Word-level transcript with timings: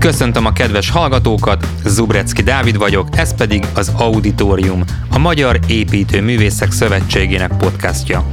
Köszöntöm 0.00 0.46
a 0.46 0.52
kedves 0.52 0.90
hallgatókat, 0.90 1.66
Zubrecki 1.84 2.42
Dávid 2.42 2.76
vagyok, 2.76 3.08
ez 3.16 3.34
pedig 3.34 3.64
az 3.74 3.92
Auditorium, 3.96 4.84
a 5.10 5.18
Magyar 5.18 5.58
Építő 5.66 6.22
Művészek 6.22 6.72
Szövetségének 6.72 7.56
podcastja. 7.56 8.26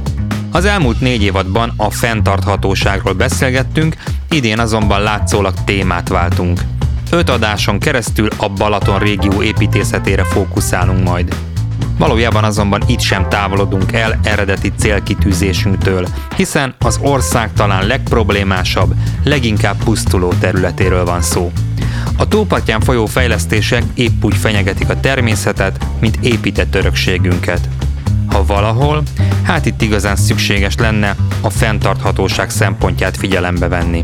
Az 0.52 0.64
elmúlt 0.64 1.00
négy 1.00 1.22
évadban 1.22 1.72
a 1.76 1.90
fenntarthatóságról 1.90 3.12
beszélgettünk, 3.12 3.96
idén 4.30 4.58
azonban 4.58 5.02
látszólag 5.02 5.54
témát 5.64 6.08
váltunk. 6.08 6.60
Öt 7.10 7.28
adáson 7.28 7.78
keresztül 7.78 8.28
a 8.36 8.48
Balaton 8.48 8.98
régió 8.98 9.42
építészetére 9.42 10.24
fókuszálunk 10.24 11.04
majd. 11.04 11.34
Valójában 11.98 12.44
azonban 12.44 12.82
itt 12.86 13.00
sem 13.00 13.28
távolodunk 13.28 13.92
el 13.92 14.18
eredeti 14.22 14.72
célkitűzésünktől, 14.76 16.06
hiszen 16.36 16.74
az 16.78 16.98
ország 17.02 17.52
talán 17.52 17.86
legproblémásabb, 17.86 18.94
leginkább 19.24 19.76
pusztuló 19.84 20.32
területéről 20.40 21.04
van 21.04 21.22
szó. 21.22 21.52
A 22.16 22.28
tópartján 22.28 22.80
folyó 22.80 23.06
fejlesztések 23.06 23.82
épp 23.94 24.24
úgy 24.24 24.36
fenyegetik 24.36 24.88
a 24.88 25.00
természetet, 25.00 25.86
mint 26.00 26.18
épített 26.20 26.74
örökségünket. 26.74 27.68
Ha 28.26 28.44
valahol, 28.44 29.02
hát 29.42 29.66
itt 29.66 29.82
igazán 29.82 30.16
szükséges 30.16 30.74
lenne 30.76 31.16
a 31.40 31.50
fenntarthatóság 31.50 32.50
szempontját 32.50 33.16
figyelembe 33.16 33.68
venni. 33.68 34.02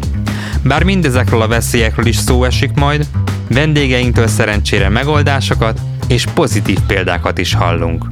Bár 0.63 0.83
mindezekről 0.83 1.43
a 1.43 1.49
veszélyekről 1.49 2.07
is 2.07 2.17
szó 2.17 2.45
esik 2.45 2.73
majd, 2.75 3.07
vendégeinktől 3.49 4.27
szerencsére 4.27 4.89
megoldásokat 4.89 5.81
és 6.09 6.27
pozitív 6.35 6.79
példákat 6.87 7.39
is 7.39 7.55
hallunk. 7.55 8.05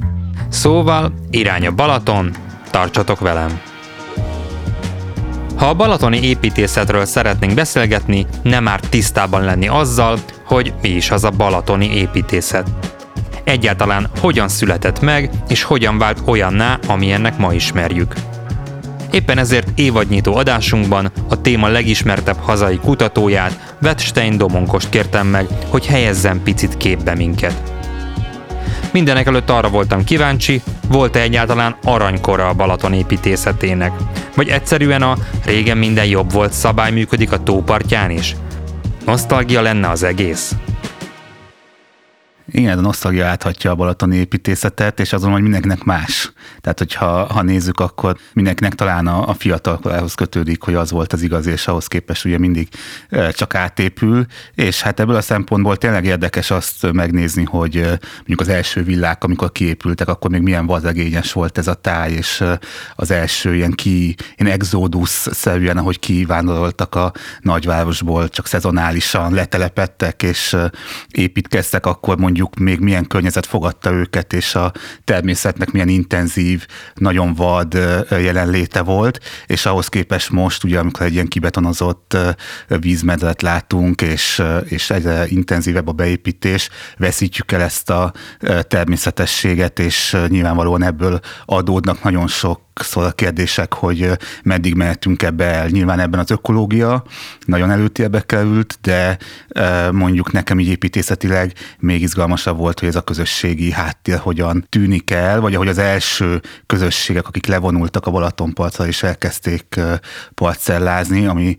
Szóval 0.49 1.13
irány 1.31 1.67
a 1.67 1.71
Balaton, 1.71 2.31
tartsatok 2.71 3.21
velem! 3.21 3.61
Ha 5.57 5.69
a 5.69 5.75
balatoni 5.75 6.23
építészetről 6.23 7.05
szeretnénk 7.05 7.55
beszélgetni, 7.55 8.27
nem 8.43 8.63
már 8.63 8.81
tisztában 8.81 9.45
lenni 9.45 9.69
azzal, 9.69 10.19
hogy 10.45 10.75
mi 10.83 10.89
is 10.89 11.11
az 11.11 11.25
a 11.25 11.31
balatoni 11.31 11.95
építészet. 11.95 12.71
Egyáltalán 13.45 14.09
hogyan 14.21 14.49
született 14.49 15.01
meg, 15.01 15.31
és 15.49 15.63
hogyan 15.63 15.99
vált 15.99 16.23
olyanná, 16.25 16.79
amilyennek 16.87 17.39
ma 17.39 17.53
ismerjük. 17.53 18.15
Éppen 19.11 19.39
ezért 19.39 19.79
évadnyitó 19.79 20.37
adásunkban 20.37 21.13
a 21.29 21.41
téma 21.41 21.69
legismertebb 21.69 22.39
hazai 22.41 22.77
kutatóját, 22.77 23.75
Wettstein 23.83 24.37
Domonkost 24.37 24.89
kértem 24.89 25.27
meg, 25.27 25.47
hogy 25.69 25.87
helyezzen 25.87 26.43
picit 26.43 26.77
képbe 26.77 27.15
minket. 27.15 27.72
Mindenek 28.93 29.27
előtt 29.27 29.51
arra 29.51 29.69
voltam 29.69 30.05
kíváncsi, 30.05 30.63
volt-e 30.89 31.21
egyáltalán 31.21 31.77
aranykora 31.83 32.49
a 32.49 32.55
Balaton 32.55 32.93
építészetének? 32.93 33.93
Vagy 34.37 34.49
egyszerűen 34.49 35.03
a 35.03 35.17
régen 35.45 35.79
minden 35.79 36.07
jobb 36.07 36.33
volt 36.33 36.53
szabály 36.53 36.93
működik 36.93 37.33
a 37.33 37.43
tópartján 37.43 38.11
is? 38.11 38.37
Nosztalgia 39.05 39.63
lenne 39.63 39.89
az 39.89 40.03
egész? 40.03 40.55
Igen, 42.55 42.79
a 42.79 42.81
nosztalgia 42.81 43.27
áthatja 43.27 43.71
a 43.71 43.75
balatoni 43.75 44.17
építészetet, 44.17 45.01
és 45.01 45.13
azon, 45.13 45.33
hogy 45.33 45.43
mindenkinek 45.43 45.85
más. 45.85 46.33
Tehát, 46.61 46.79
hogyha 46.79 47.33
ha 47.33 47.43
nézzük, 47.43 47.81
akkor 47.81 48.17
mindenkinek 48.33 48.75
talán 48.75 49.07
a, 49.07 49.29
a 49.29 49.35
fiatalkorához 49.35 50.15
kötődik, 50.15 50.63
hogy 50.63 50.75
az 50.75 50.91
volt 50.91 51.13
az 51.13 51.23
igaz, 51.23 51.47
és 51.47 51.67
ahhoz 51.67 51.87
képest 51.87 52.25
ugye 52.25 52.39
mindig 52.39 52.69
csak 53.31 53.55
átépül, 53.55 54.27
és 54.55 54.83
hát 54.83 55.01
ebből 55.01 55.17
a 55.17 55.21
szempontból 55.21 55.77
tényleg 55.77 56.05
érdekes 56.05 56.51
azt 56.51 56.93
megnézni, 56.93 57.45
hogy 57.45 57.75
mondjuk 58.17 58.41
az 58.41 58.49
első 58.49 58.83
villák, 58.83 59.25
amikor 59.25 59.53
kiépültek, 59.53 60.09
akkor 60.09 60.31
még 60.31 60.43
milyen 60.43 60.67
vazegényes 60.67 61.33
volt 61.33 61.59
ez 61.59 61.69
a 61.69 61.75
táj, 61.75 62.13
és 62.13 62.45
az 62.97 63.11
első 63.11 63.55
ilyen 63.55 63.73
ki, 63.73 64.17
ilyen 64.37 64.53
exodus-szerűen, 64.53 65.77
ahogy 65.77 65.99
kivándoroltak 65.99 66.95
a 66.95 67.13
nagyvárosból, 67.41 68.29
csak 68.29 68.47
szezonálisan 68.47 69.35
letelepettek, 69.35 70.23
és 70.23 70.57
építkeztek, 71.11 71.87
akkor 71.87 72.19
mondjuk 72.19 72.42
mondjuk 72.43 72.69
még 72.69 72.81
milyen 72.81 73.07
környezet 73.07 73.47
fogadta 73.47 73.91
őket, 73.93 74.33
és 74.33 74.55
a 74.55 74.73
természetnek 75.05 75.71
milyen 75.71 75.89
intenzív, 75.89 76.67
nagyon 76.95 77.35
vad 77.35 77.79
jelenléte 78.11 78.83
volt, 78.83 79.21
és 79.47 79.67
ahhoz 79.67 79.89
képest 79.89 80.31
most, 80.31 80.65
ugye 80.65 80.79
amikor 80.79 81.07
egy 81.07 81.13
ilyen 81.13 81.29
kibetonozott 81.29 82.17
vízmedret 82.67 83.43
látunk, 83.43 84.03
és, 84.03 84.43
és 84.65 84.91
egyre 84.91 85.27
intenzívebb 85.29 85.89
a 85.89 85.93
beépítés, 85.93 86.69
veszítjük 86.97 87.53
el 87.53 87.61
ezt 87.61 87.91
a 87.91 88.13
természetességet, 88.69 89.79
és 89.79 90.17
nyilvánvalóan 90.29 90.83
ebből 90.83 91.21
adódnak 91.45 92.03
nagyon 92.03 92.29
sok 92.29 92.61
sokszor 92.75 93.05
a 93.05 93.11
kérdések, 93.11 93.75
hogy 93.75 94.11
meddig 94.43 94.75
mehetünk 94.75 95.23
ebbe 95.23 95.45
el. 95.45 95.69
Nyilván 95.69 96.01
ebben 96.01 96.21
az 96.21 96.31
ökológia 96.31 97.05
nagyon 97.45 97.71
előtérbe 97.71 98.21
került, 98.21 98.79
de 98.81 99.19
mondjuk 99.91 100.33
nekem 100.33 100.61
így 100.61 100.69
építészetileg 100.69 101.53
még 101.79 102.03
izgalmasabb 102.33 102.57
volt, 102.57 102.81
hogy 102.81 102.89
ez 102.89 102.97
a 102.97 103.01
közösségi 103.01 103.71
háttér 103.71 104.19
hogyan 104.19 104.67
tűnik 104.69 105.11
el, 105.11 105.41
vagy 105.41 105.55
ahogy 105.55 105.69
az 105.69 105.79
első 105.79 106.41
közösségek, 106.67 107.27
akik 107.27 107.47
levonultak 107.47 108.07
a 108.07 108.11
Balatonpartra 108.11 108.87
és 108.87 109.03
elkezdték 109.03 109.81
parcellázni, 110.35 111.27
ami 111.27 111.57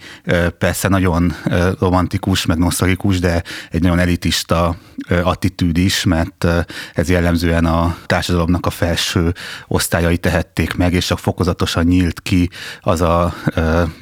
persze 0.57 0.87
nagyon 0.87 1.35
romantikus, 1.79 2.45
meg 2.45 2.57
nosztalikus, 2.57 3.19
de 3.19 3.43
egy 3.71 3.81
nagyon 3.81 3.99
elitista 3.99 4.75
attitűd 5.23 5.77
is, 5.77 6.03
mert 6.03 6.47
ez 6.93 7.09
jellemzően 7.09 7.65
a 7.65 7.95
társadalomnak 8.05 8.65
a 8.65 8.69
felső 8.69 9.33
osztályai 9.67 10.17
tehették 10.17 10.73
meg, 10.73 10.93
és 10.93 11.05
csak 11.05 11.19
fokozatosan 11.19 11.83
nyílt 11.83 12.21
ki 12.21 12.49
az 12.81 13.01
a 13.01 13.33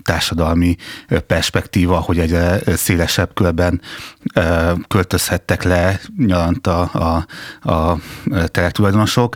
társadalmi 0.04 0.76
perspektíva, 1.28 2.00
hogy 2.00 2.20
egy 2.20 2.38
szélesebb 2.76 3.34
körben 3.34 3.82
költözhettek 4.88 5.64
le 5.64 6.00
nyaranta 6.18 6.61
a, 6.68 6.90
a, 6.94 7.26
a 7.62 7.98
telektulajdonosok. 8.48 9.36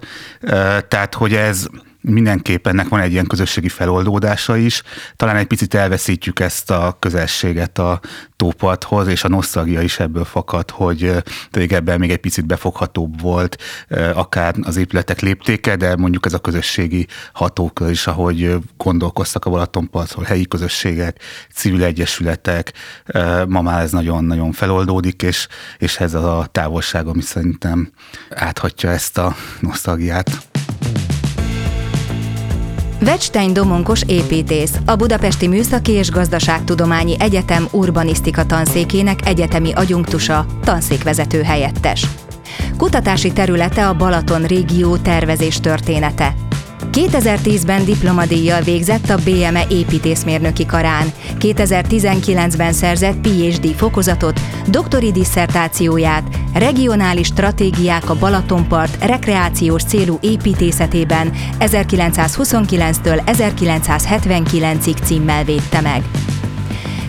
Tehát, 0.87 1.13
hogy 1.15 1.33
ez 1.33 1.67
mindenképpen 2.07 2.73
ennek 2.73 2.87
van 2.87 2.99
egy 2.99 3.11
ilyen 3.11 3.27
közösségi 3.27 3.69
feloldódása 3.69 4.57
is. 4.57 4.81
Talán 5.15 5.35
egy 5.35 5.45
picit 5.45 5.73
elveszítjük 5.73 6.39
ezt 6.39 6.71
a 6.71 6.97
közelséget 6.99 7.79
a 7.79 7.99
tóparthoz, 8.35 9.07
és 9.07 9.23
a 9.23 9.27
nosztalgia 9.27 9.81
is 9.81 9.99
ebből 9.99 10.25
fakad, 10.25 10.69
hogy 10.69 11.23
régebben 11.51 11.99
még 11.99 12.11
egy 12.11 12.17
picit 12.17 12.45
befoghatóbb 12.45 13.21
volt, 13.21 13.61
akár 14.13 14.55
az 14.61 14.77
épületek 14.77 15.19
léptéke, 15.19 15.75
de 15.75 15.95
mondjuk 15.95 16.25
ez 16.25 16.33
a 16.33 16.39
közösségi 16.39 17.07
hatókör 17.33 17.89
is, 17.89 18.07
ahogy 18.07 18.55
gondolkoztak 18.77 19.45
a 19.45 19.49
Balatonpartról, 19.49 20.25
helyi 20.25 20.45
közösségek, 20.45 21.19
civil 21.53 21.83
egyesületek, 21.83 22.73
ma 23.47 23.61
már 23.61 23.81
ez 23.81 23.91
nagyon-nagyon 23.91 24.51
feloldódik, 24.51 25.21
és, 25.21 25.47
és 25.77 25.97
ez 25.99 26.13
a 26.13 26.47
távolság, 26.51 27.07
ami 27.07 27.21
szerintem 27.21 27.91
áthatja 28.29 28.89
ezt 28.89 29.17
a 29.17 29.35
nosztalgiát. 29.59 30.54
Vecstein 32.99 33.53
Domonkos 33.53 34.01
építész, 34.07 34.79
a 34.85 34.95
Budapesti 34.95 35.47
Műszaki 35.47 35.91
és 35.91 36.09
Gazdaságtudományi 36.11 37.15
Egyetem 37.19 37.67
urbanisztika 37.71 38.45
tanszékének 38.45 39.27
egyetemi 39.27 39.71
agyunktusa, 39.73 40.45
tanszékvezető 40.63 41.41
helyettes. 41.41 42.07
Kutatási 42.77 43.33
területe 43.33 43.87
a 43.87 43.93
Balaton 43.93 44.43
régió 44.43 44.97
tervezés 44.97 45.59
története. 45.59 46.44
2010-ben 46.91 47.85
diplomadíjjal 47.85 48.61
végzett 48.61 49.09
a 49.09 49.17
BME 49.23 49.65
építészmérnöki 49.69 50.65
karán, 50.65 51.11
2019-ben 51.39 52.73
szerzett 52.73 53.17
PhD 53.17 53.75
fokozatot, 53.75 54.39
doktori 54.67 55.11
disszertációját, 55.11 56.23
regionális 56.53 57.27
stratégiák 57.27 58.09
a 58.09 58.15
Balatonpart 58.15 59.05
rekreációs 59.05 59.83
célú 59.83 60.17
építészetében 60.21 61.31
1929-től 61.59 63.21
1979-ig 63.25 65.03
címmel 65.03 65.43
védte 65.43 65.81
meg. 65.81 66.03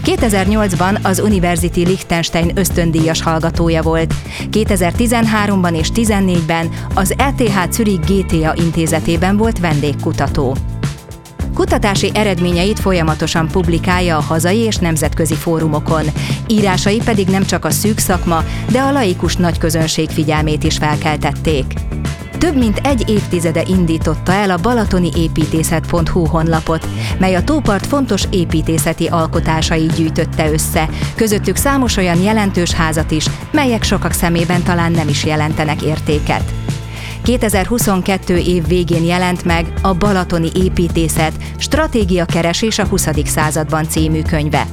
2008-ban 0.06 1.03
az 1.03 1.19
University 1.19 1.76
Liechtenstein 1.76 2.50
ösztöndíjas 2.55 3.23
hallgatója 3.23 3.82
volt. 3.82 4.14
2013-ban 4.50 5.79
és 5.79 5.88
2014-ben 5.94 6.69
az 6.94 7.14
ETH 7.17 7.70
Zürich 7.70 8.00
GTA 8.06 8.55
intézetében 8.56 9.37
volt 9.37 9.58
vendégkutató. 9.58 10.56
Kutatási 11.55 12.11
eredményeit 12.14 12.81
folyamatosan 12.81 13.49
publikálja 13.49 14.17
a 14.17 14.20
hazai 14.20 14.58
és 14.58 14.76
nemzetközi 14.76 15.35
fórumokon. 15.35 16.05
Írásai 16.47 17.00
pedig 17.05 17.29
nem 17.29 17.44
csak 17.44 17.64
a 17.64 17.70
szűk 17.70 17.99
szakma, 17.99 18.44
de 18.70 18.81
a 18.81 18.93
laikus 18.93 19.37
nagyközönség 19.37 20.11
figyelmét 20.11 20.64
is 20.64 20.76
felkeltették. 20.76 21.64
Több 22.38 22.56
mint 22.56 22.79
egy 22.79 23.09
évtizede 23.09 23.62
indította 23.67 24.33
el 24.33 24.50
a 24.50 24.56
balatoni 24.56 25.11
építészet.hu 25.17 26.27
honlapot, 26.27 26.87
mely 27.19 27.35
a 27.35 27.44
tópart 27.44 27.87
fontos 27.87 28.25
építészeti 28.31 29.06
alkotásai 29.06 29.87
gyűjtötte 29.87 30.50
össze, 30.50 30.88
közöttük 31.15 31.56
számos 31.56 31.97
olyan 31.97 32.23
jelentős 32.23 32.73
házat 32.73 33.11
is, 33.11 33.27
melyek 33.50 33.83
sokak 33.83 34.12
szemében 34.12 34.62
talán 34.62 34.93
nem 34.93 35.09
is 35.09 35.25
jelentenek 35.25 35.83
értéket. 35.83 36.53
2022 37.23 38.37
év 38.37 38.67
végén 38.67 39.05
jelent 39.05 39.44
meg 39.44 39.73
a 39.82 39.94
Balatoni 39.94 40.50
építészet 40.55 41.32
Stratégia 41.56 42.25
keresés 42.25 42.79
a 42.79 42.87
20. 42.87 43.09
században 43.25 43.89
című 43.89 44.23
könyve. 44.23 44.67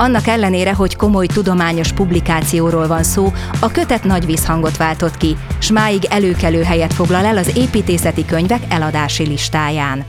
Annak 0.00 0.26
ellenére, 0.26 0.74
hogy 0.74 0.96
komoly 0.96 1.26
tudományos 1.26 1.92
publikációról 1.92 2.86
van 2.86 3.02
szó, 3.02 3.32
a 3.60 3.70
kötet 3.70 4.04
nagy 4.04 4.26
visszhangot 4.26 4.76
váltott 4.76 5.16
ki, 5.16 5.36
s 5.60 5.70
máig 5.70 6.04
előkelő 6.04 6.62
helyet 6.62 6.92
foglal 6.92 7.24
el 7.24 7.36
az 7.36 7.56
építészeti 7.56 8.24
könyvek 8.24 8.62
eladási 8.68 9.26
listáján. 9.26 10.04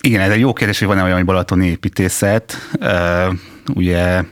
Igen, 0.00 0.20
ez 0.20 0.30
egy 0.30 0.40
jó 0.40 0.52
kérdés, 0.52 0.78
hogy 0.78 0.88
van-e 0.88 1.02
olyan, 1.02 1.16
hogy 1.16 1.24
balatoni 1.24 1.66
építészet. 1.66 2.54
Uh, 2.80 3.34
ugye 3.74 4.22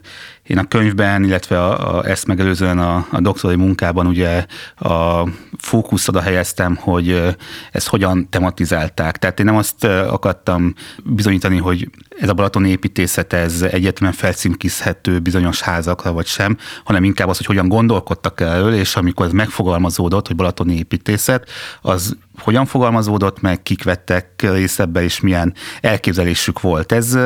én 0.52 0.58
a 0.58 0.68
könyvben, 0.68 1.24
illetve 1.24 1.62
a, 1.64 1.96
a, 1.96 2.06
ezt 2.06 2.26
megelőzően 2.26 2.78
a, 2.78 3.06
a 3.10 3.20
doktori 3.20 3.56
munkában 3.56 4.06
ugye 4.06 4.46
a 4.76 5.28
fókusz 5.58 6.08
oda 6.08 6.20
helyeztem, 6.20 6.76
hogy 6.76 7.36
ezt 7.70 7.88
hogyan 7.88 8.28
tematizálták. 8.30 9.18
Tehát 9.18 9.38
én 9.38 9.44
nem 9.46 9.56
azt 9.56 9.84
akartam 9.84 10.74
bizonyítani, 11.04 11.58
hogy 11.58 11.90
ez 12.18 12.28
a 12.28 12.34
balatoni 12.34 12.68
építészet 12.68 13.32
ez 13.32 13.62
egyetlen 13.62 14.12
felcímkizhető 14.12 15.18
bizonyos 15.18 15.60
házakra 15.60 16.12
vagy 16.12 16.26
sem, 16.26 16.56
hanem 16.84 17.04
inkább 17.04 17.28
az, 17.28 17.36
hogy 17.36 17.46
hogyan 17.46 17.68
gondolkodtak 17.68 18.40
erről, 18.40 18.74
és 18.74 18.96
amikor 18.96 19.26
ez 19.26 19.32
megfogalmazódott, 19.32 20.26
hogy 20.26 20.36
balatoni 20.36 20.76
építészet, 20.76 21.48
az 21.82 22.16
hogyan 22.38 22.66
fogalmazódott 22.66 23.40
meg, 23.40 23.62
kik 23.62 23.84
vettek 23.84 24.26
részt 24.38 24.80
ebbe, 24.80 25.02
és 25.02 25.20
milyen 25.20 25.54
elképzelésük 25.80 26.60
volt. 26.60 26.92
Ez, 26.92 27.18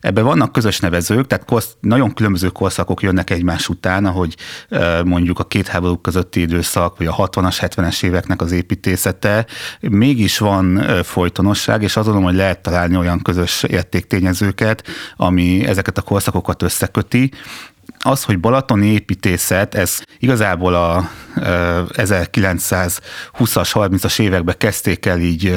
ebben 0.00 0.24
vannak 0.24 0.52
közös 0.52 0.80
nevezők, 0.80 1.26
tehát 1.26 1.44
korsz, 1.44 1.76
nagyon 1.80 2.14
különböző 2.14 2.48
korszakok 2.48 3.02
jönnek 3.02 3.30
egymás 3.30 3.68
után, 3.68 4.04
ahogy 4.04 4.36
mondjuk 5.04 5.38
a 5.38 5.44
két 5.44 5.68
háború 5.68 5.96
közötti 5.96 6.40
időszak, 6.40 6.98
vagy 6.98 7.06
a 7.06 7.16
60-as, 7.16 7.56
70-es 7.60 8.02
éveknek 8.02 8.42
az 8.42 8.52
építészete. 8.52 9.46
Mégis 9.80 10.38
van 10.38 10.82
folytonosság, 11.02 11.82
és 11.82 11.96
azon, 11.96 12.22
hogy 12.22 12.34
lehet 12.34 12.62
találni 12.62 12.96
olyan 12.96 13.22
közös 13.22 13.62
értéktényezőket, 13.62 14.86
ami 15.16 15.66
ezeket 15.66 15.98
a 15.98 16.02
korszakokat 16.02 16.62
összeköti, 16.62 17.30
az, 18.04 18.24
hogy 18.24 18.40
balatoni 18.40 18.86
építészet, 18.86 19.74
ez 19.74 20.00
igazából 20.18 20.74
a 20.74 21.10
1920-as, 21.36 23.70
30-as 23.72 24.20
években 24.20 24.54
kezdték 24.58 25.06
el 25.06 25.18
így 25.18 25.54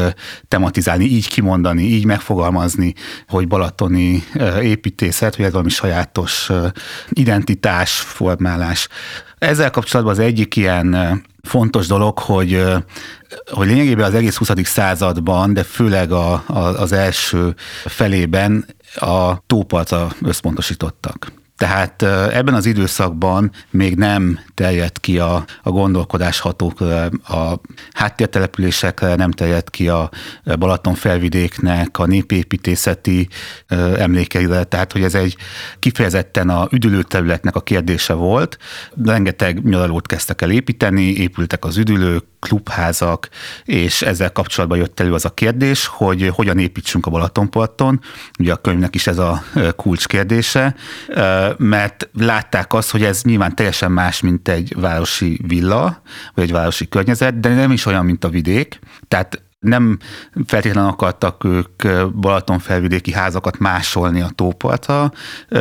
tematizálni, 0.48 1.06
így 1.06 1.28
kimondani, 1.28 1.84
így 1.84 2.06
megfogalmazni, 2.06 2.94
hogy 3.28 3.48
balatoni 3.48 4.24
építészet, 4.62 5.36
hogy 5.36 5.46
ez 5.46 5.52
valami 5.52 5.70
sajátos 5.70 6.50
identitás, 7.10 7.92
formálás. 7.92 8.88
Ezzel 9.38 9.72
kapcsolatban 9.72 10.14
az 10.14 10.20
egyik 10.20 10.56
ilyen 10.56 11.22
fontos 11.42 11.88
dolog, 11.88 12.20
hogy, 12.20 12.64
hogy 13.52 13.68
lényegében 13.68 14.06
az 14.06 14.14
egész 14.14 14.36
20. 14.36 14.50
században, 14.64 15.54
de 15.54 15.64
főleg 15.64 16.12
a, 16.12 16.44
a, 16.48 16.60
az 16.60 16.92
első 16.92 17.56
felében 17.86 18.66
a 18.96 19.46
tópartra 19.46 20.12
összpontosítottak. 20.22 21.32
Tehát 21.58 22.02
ebben 22.32 22.54
az 22.54 22.66
időszakban 22.66 23.52
még 23.70 23.96
nem 23.96 24.40
terjedt 24.54 25.00
ki 25.00 25.20
a, 25.20 25.46
a 25.64 25.70
gondolkodás 25.70 26.40
hatók, 26.40 26.82
a 27.28 27.60
háttértelepülésekre, 27.94 29.16
nem 29.16 29.32
terjedt 29.32 29.70
ki 29.70 29.90
a 29.90 30.10
Balaton 30.60 30.94
felvidéknek 30.94 32.00
a 32.00 32.06
népépítészeti 32.06 33.28
emlékeire, 33.98 34.64
tehát 34.64 34.92
hogy 34.92 35.04
ez 35.04 35.16
egy 35.16 35.36
kifejezetten 35.80 36.50
a 36.50 36.68
üdülőterületnek 36.72 37.56
a 37.56 37.62
kérdése 37.62 38.14
volt. 38.14 38.58
Rengeteg 39.04 39.64
nyaralót 39.64 40.08
kezdtek 40.08 40.42
el 40.42 40.52
építeni, 40.52 41.04
épültek 41.04 41.66
az 41.66 41.78
üdülők, 41.78 42.26
klubházak, 42.40 43.30
és 43.64 44.02
ezzel 44.02 44.32
kapcsolatban 44.32 44.78
jött 44.78 45.00
elő 45.00 45.14
az 45.14 45.26
a 45.26 45.34
kérdés, 45.34 45.86
hogy 45.86 46.32
hogyan 46.34 46.60
építsünk 46.60 47.06
a 47.06 47.10
Balatonparton. 47.10 48.02
Ugye 48.40 48.54
a 48.54 48.56
könyvnek 48.56 48.96
is 48.96 49.08
ez 49.08 49.18
a 49.18 49.44
kulcskérdése, 49.76 50.76
mert 51.58 52.10
látták 52.14 52.74
azt, 52.74 52.92
hogy 52.92 53.04
ez 53.04 53.22
nyilván 53.24 53.56
teljesen 53.56 53.92
más, 53.92 54.22
mint 54.22 54.48
egy 54.48 54.74
városi 54.76 55.40
villa, 55.48 56.02
vagy 56.34 56.44
egy 56.44 56.52
városi 56.52 56.88
környezet, 56.88 57.40
de 57.40 57.54
nem 57.54 57.72
is 57.72 57.86
olyan, 57.86 58.06
mint 58.06 58.24
a 58.24 58.30
vidék. 58.30 58.80
Tehát 59.08 59.42
nem 59.66 59.98
feltétlenül 60.46 60.90
akartak 60.90 61.44
ők 61.44 61.84
Balatonfelvidéki 62.16 63.12
házakat 63.12 63.58
másolni 63.58 64.22
a 64.22 64.30
tópartra. 64.36 65.12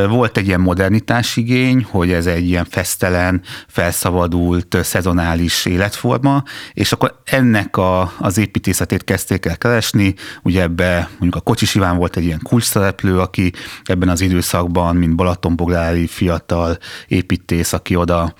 Volt 0.09 0.37
egy 0.37 0.47
ilyen 0.47 0.61
modernitás 0.61 1.37
igény, 1.37 1.87
hogy 1.91 2.12
ez 2.12 2.27
egy 2.27 2.49
ilyen 2.49 2.65
fesztelen, 2.65 3.43
felszabadult, 3.69 4.77
szezonális 4.83 5.67
életforma, 5.67 6.43
és 6.73 6.93
akkor 6.93 7.21
ennek 7.25 7.77
a, 7.77 8.12
az 8.19 8.39
építészetét 8.39 9.05
kezdték 9.05 9.47
el 9.47 9.59
keresni. 9.59 10.15
Ugye 10.43 10.62
ebbe 10.62 11.09
mondjuk 11.11 11.35
a 11.35 11.41
Kocsis 11.41 11.75
Iván 11.75 11.97
volt 11.97 12.17
egy 12.17 12.25
ilyen 12.25 12.41
kulcsszereplő, 12.43 13.19
aki 13.19 13.53
ebben 13.85 14.09
az 14.09 14.21
időszakban, 14.21 14.97
mint 14.97 15.17
Balatonboglári 15.17 16.06
fiatal 16.06 16.79
építész, 17.06 17.73
aki 17.73 17.97
oda 17.97 18.35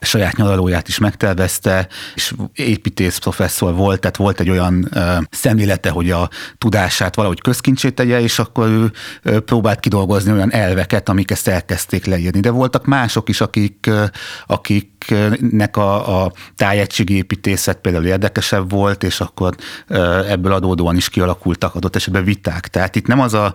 saját 0.00 0.36
nyaralóját 0.36 0.88
is 0.88 0.98
megtervezte, 0.98 1.88
és 2.14 2.34
építész 2.54 3.18
professzor 3.18 3.74
volt, 3.74 4.00
tehát 4.00 4.16
volt 4.16 4.40
egy 4.40 4.50
olyan 4.50 4.88
ö, 4.92 5.16
szemlélete, 5.30 5.90
hogy 5.90 6.10
a 6.10 6.28
tudását 6.58 7.14
valahogy 7.14 7.40
közkincsét 7.40 7.94
tegye, 7.94 8.20
és 8.20 8.38
akkor 8.38 8.68
ő 8.68 8.92
ö, 9.22 9.40
próbált 9.40 9.80
kidolgozni 9.80 10.32
olyan 10.32 10.52
elveket, 10.52 11.08
amik 11.08 11.30
ezt 11.30 11.48
elkezdték 11.48 12.04
leírni. 12.04 12.40
De 12.40 12.50
voltak 12.50 12.84
mások 12.84 13.28
is, 13.28 13.40
akik, 13.40 13.86
ö, 13.86 14.04
akiknek 14.46 15.76
a, 15.76 16.22
a 16.22 16.32
tájegységi 16.56 17.16
építészet 17.16 17.78
például 17.78 18.06
érdekesebb 18.06 18.70
volt, 18.70 19.02
és 19.02 19.20
akkor 19.20 19.54
ö, 19.86 20.24
ebből 20.26 20.52
adódóan 20.52 20.96
is 20.96 21.08
kialakultak 21.08 21.74
adott 21.74 21.96
esetben 21.96 22.24
viták. 22.24 22.68
Tehát 22.68 22.96
itt 22.96 23.06
nem 23.06 23.20
az 23.20 23.34
a 23.34 23.54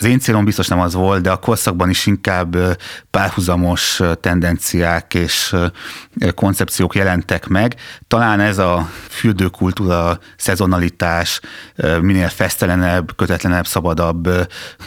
az 0.00 0.06
én 0.06 0.18
célom 0.18 0.44
biztos 0.44 0.68
nem 0.68 0.80
az 0.80 0.94
volt, 0.94 1.22
de 1.22 1.30
a 1.30 1.36
korszakban 1.36 1.90
is 1.90 2.06
inkább 2.06 2.56
párhuzamos 3.10 4.00
tendenciák 4.20 5.14
és 5.14 5.56
koncepciók 6.34 6.94
jelentek 6.94 7.46
meg. 7.46 7.74
Talán 8.08 8.40
ez 8.40 8.58
a 8.58 8.88
fürdőkultúra, 9.08 10.18
szezonalitás, 10.36 11.40
minél 12.00 12.28
fesztelenebb, 12.28 13.16
kötetlenebb, 13.16 13.66
szabadabb, 13.66 14.28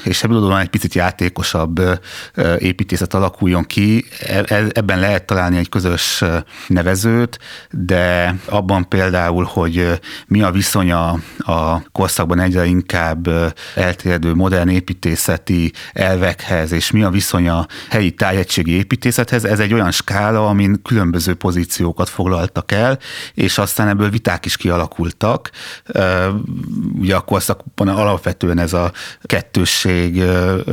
és 0.04 0.24
ebből 0.24 0.38
adódóan 0.38 0.60
egy 0.60 0.70
picit 0.70 0.94
játékosabb 0.94 1.82
építészet 2.58 3.14
alakuljon 3.14 3.64
ki. 3.64 4.06
E, 4.20 4.44
e, 4.48 4.66
ebben 4.72 5.00
lehet 5.00 5.26
találni 5.26 5.58
egy 5.58 5.70
közös 5.70 6.24
nevezőt, 6.68 7.40
de 7.70 8.36
abban 8.46 8.88
például, 8.88 9.44
hogy 9.44 10.00
mi 10.28 10.42
a 10.42 10.52
viszonya 10.52 11.20
a 11.38 11.92
korszakban 11.92 12.40
egyre 12.40 12.66
inkább 12.66 13.30
elterjedő 13.76 14.34
modern 14.34 14.70
építészet, 14.70 15.02
építészeti 15.04 15.72
elvekhez, 15.94 16.72
és 16.72 16.92
mi 16.92 17.04
a 17.04 17.10
viszony 17.10 17.50
a 17.50 17.68
helyi 17.90 18.12
tájegységi 18.12 18.72
építészethez, 18.72 19.46
ez 19.46 19.60
egy 19.60 19.74
olyan 19.74 19.92
skála, 19.92 20.48
amin 20.48 20.82
különböző 20.82 21.34
pozíciókat 21.34 22.10
foglaltak 22.10 22.72
el, 22.72 23.00
és 23.34 23.58
aztán 23.58 23.88
ebből 23.88 24.10
viták 24.10 24.46
is 24.46 24.58
kialakultak. 24.58 25.50
Ugye 27.00 27.16
a 27.16 27.22
korszakban 27.22 27.88
alapvetően 27.88 28.60
ez 28.60 28.74
a 28.74 28.92
kettősség 29.24 30.24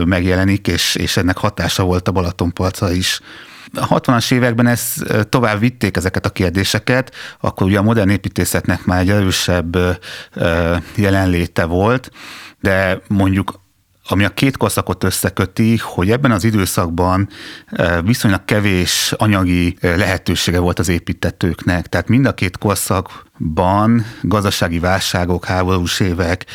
megjelenik, 0.04 0.66
és, 0.66 0.94
és 0.94 1.16
ennek 1.16 1.36
hatása 1.36 1.82
volt 1.82 2.08
a 2.08 2.12
Balatonparcra 2.12 2.92
is. 2.92 3.20
A 3.74 4.00
60-as 4.00 4.32
években 4.32 4.66
ezt 4.66 5.04
tovább 5.28 5.58
vitték 5.58 5.96
ezeket 5.96 6.26
a 6.26 6.30
kérdéseket, 6.30 7.14
akkor 7.40 7.66
ugye 7.66 7.78
a 7.78 7.82
modern 7.82 8.08
építészetnek 8.08 8.84
már 8.84 9.00
egy 9.00 9.10
erősebb 9.10 9.76
jelenléte 10.94 11.64
volt, 11.64 12.10
de 12.60 13.00
mondjuk 13.08 13.60
ami 14.10 14.24
a 14.24 14.28
két 14.28 14.56
korszakot 14.56 15.04
összeköti, 15.04 15.76
hogy 15.82 16.10
ebben 16.10 16.30
az 16.30 16.44
időszakban 16.44 17.28
eh, 17.66 18.02
viszonylag 18.02 18.44
kevés 18.44 19.14
anyagi 19.16 19.76
eh, 19.80 19.96
lehetősége 19.96 20.58
volt 20.58 20.78
az 20.78 20.88
építetőknek. 20.88 21.86
Tehát 21.86 22.08
mind 22.08 22.26
a 22.26 22.34
két 22.34 22.58
korszak 22.58 23.30
ban 23.40 24.04
gazdasági 24.22 24.78
válságok, 24.78 25.44
háborús 25.44 26.00
évek, 26.00 26.46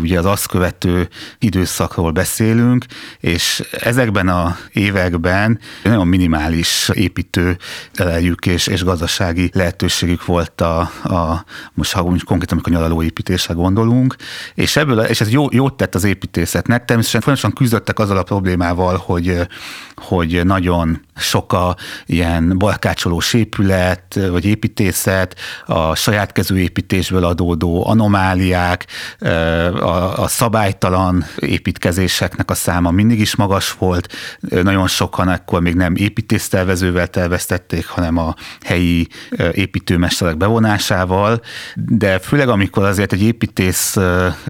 ugye 0.00 0.18
az 0.18 0.24
azt 0.24 0.46
követő 0.46 1.08
időszakról 1.38 2.10
beszélünk, 2.10 2.84
és 3.20 3.62
ezekben 3.80 4.28
a 4.28 4.56
években 4.72 5.58
nagyon 5.84 6.06
minimális 6.06 6.90
építő 6.92 7.56
elejük 7.94 8.46
és, 8.46 8.66
és 8.66 8.84
gazdasági 8.84 9.50
lehetőségük 9.54 10.24
volt 10.24 10.60
a, 10.60 10.80
a 11.02 11.44
most 11.74 11.92
ha 11.92 12.02
konkrétan, 12.02 12.46
amikor 12.50 12.72
nyaralóépítésre 12.72 13.54
gondolunk, 13.54 14.16
és 14.54 14.76
ebből, 14.76 15.00
és 15.00 15.20
ez 15.20 15.30
jó, 15.30 15.46
jót 15.50 15.76
tett 15.76 15.94
az 15.94 16.04
építészetnek, 16.04 16.77
természetesen 16.84 17.20
folyamatosan 17.20 17.52
küzdöttek 17.52 17.98
azzal 17.98 18.16
a 18.16 18.22
problémával, 18.22 18.96
hogy, 18.96 19.46
hogy 19.96 20.40
nagyon 20.44 21.00
sok 21.18 21.52
a 21.52 21.76
ilyen 22.06 22.58
barkácsolós 22.58 23.34
épület, 23.34 24.18
vagy 24.30 24.44
építészet, 24.44 25.36
a 25.66 25.94
saját 25.94 26.32
kezűépítésből 26.32 27.24
adódó 27.24 27.86
anomáliák, 27.86 28.86
a, 29.80 30.22
a 30.22 30.28
szabálytalan 30.28 31.24
építkezéseknek 31.36 32.50
a 32.50 32.54
száma 32.54 32.90
mindig 32.90 33.20
is 33.20 33.36
magas 33.36 33.72
volt. 33.72 34.12
Nagyon 34.40 34.86
sokan 34.86 35.28
akkor 35.28 35.60
még 35.60 35.74
nem 35.74 35.96
építésztervezővel 35.96 37.06
terveztették, 37.06 37.86
hanem 37.86 38.16
a 38.16 38.34
helyi 38.64 39.08
építőmesterek 39.52 40.36
bevonásával, 40.36 41.40
de 41.74 42.18
főleg 42.18 42.48
amikor 42.48 42.84
azért 42.84 43.12
egy 43.12 43.22
építész, 43.22 43.96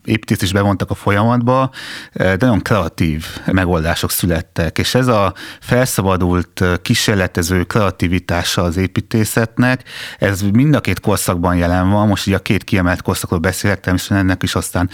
építész 0.04 0.42
is 0.42 0.52
bevontak 0.52 0.90
a 0.90 0.94
folyamatba, 0.94 1.70
de 2.12 2.36
nagyon 2.38 2.62
kreatív 2.62 3.26
megoldások 3.46 4.10
születtek, 4.10 4.78
és 4.78 4.94
ez 4.94 5.06
a 5.06 5.34
felszabadult, 5.60 6.57
kísérletező 6.82 7.62
kreativitása 7.64 8.62
az 8.62 8.76
építészetnek, 8.76 9.82
ez 10.18 10.42
mind 10.42 10.74
a 10.74 10.80
két 10.80 11.00
korszakban 11.00 11.56
jelen 11.56 11.90
van, 11.90 12.06
most 12.08 12.26
ugye 12.26 12.36
a 12.36 12.40
két 12.40 12.64
kiemelt 12.64 13.02
korszakról 13.02 13.38
beszélek, 13.38 13.80
természetesen 13.80 14.22
ennek 14.22 14.42
is 14.42 14.54
aztán 14.54 14.90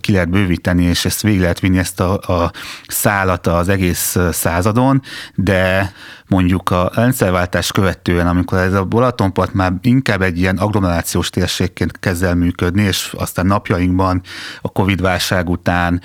ki 0.00 0.12
lehet 0.12 0.30
bővíteni, 0.30 0.84
és 0.84 1.04
ezt 1.04 1.22
végig 1.22 1.40
lehet 1.40 1.60
vinni 1.60 1.78
ezt 1.78 2.00
a, 2.00 2.12
a 2.12 2.52
szállat 2.86 3.46
az 3.46 3.68
egész 3.68 4.16
századon, 4.30 5.02
de 5.34 5.92
mondjuk 6.32 6.70
a 6.70 6.90
rendszerváltás 6.94 7.72
követően, 7.72 8.26
amikor 8.26 8.58
ez 8.58 8.72
a 8.72 8.84
Balatonpart 8.84 9.52
már 9.52 9.72
inkább 9.80 10.22
egy 10.22 10.38
ilyen 10.38 10.56
agglomerációs 10.56 11.30
térségként 11.30 11.98
kezd 11.98 12.22
el 12.22 12.34
működni, 12.34 12.82
és 12.82 13.14
aztán 13.18 13.46
napjainkban 13.46 14.20
a 14.60 14.68
Covid-válság 14.68 15.48
után, 15.48 16.02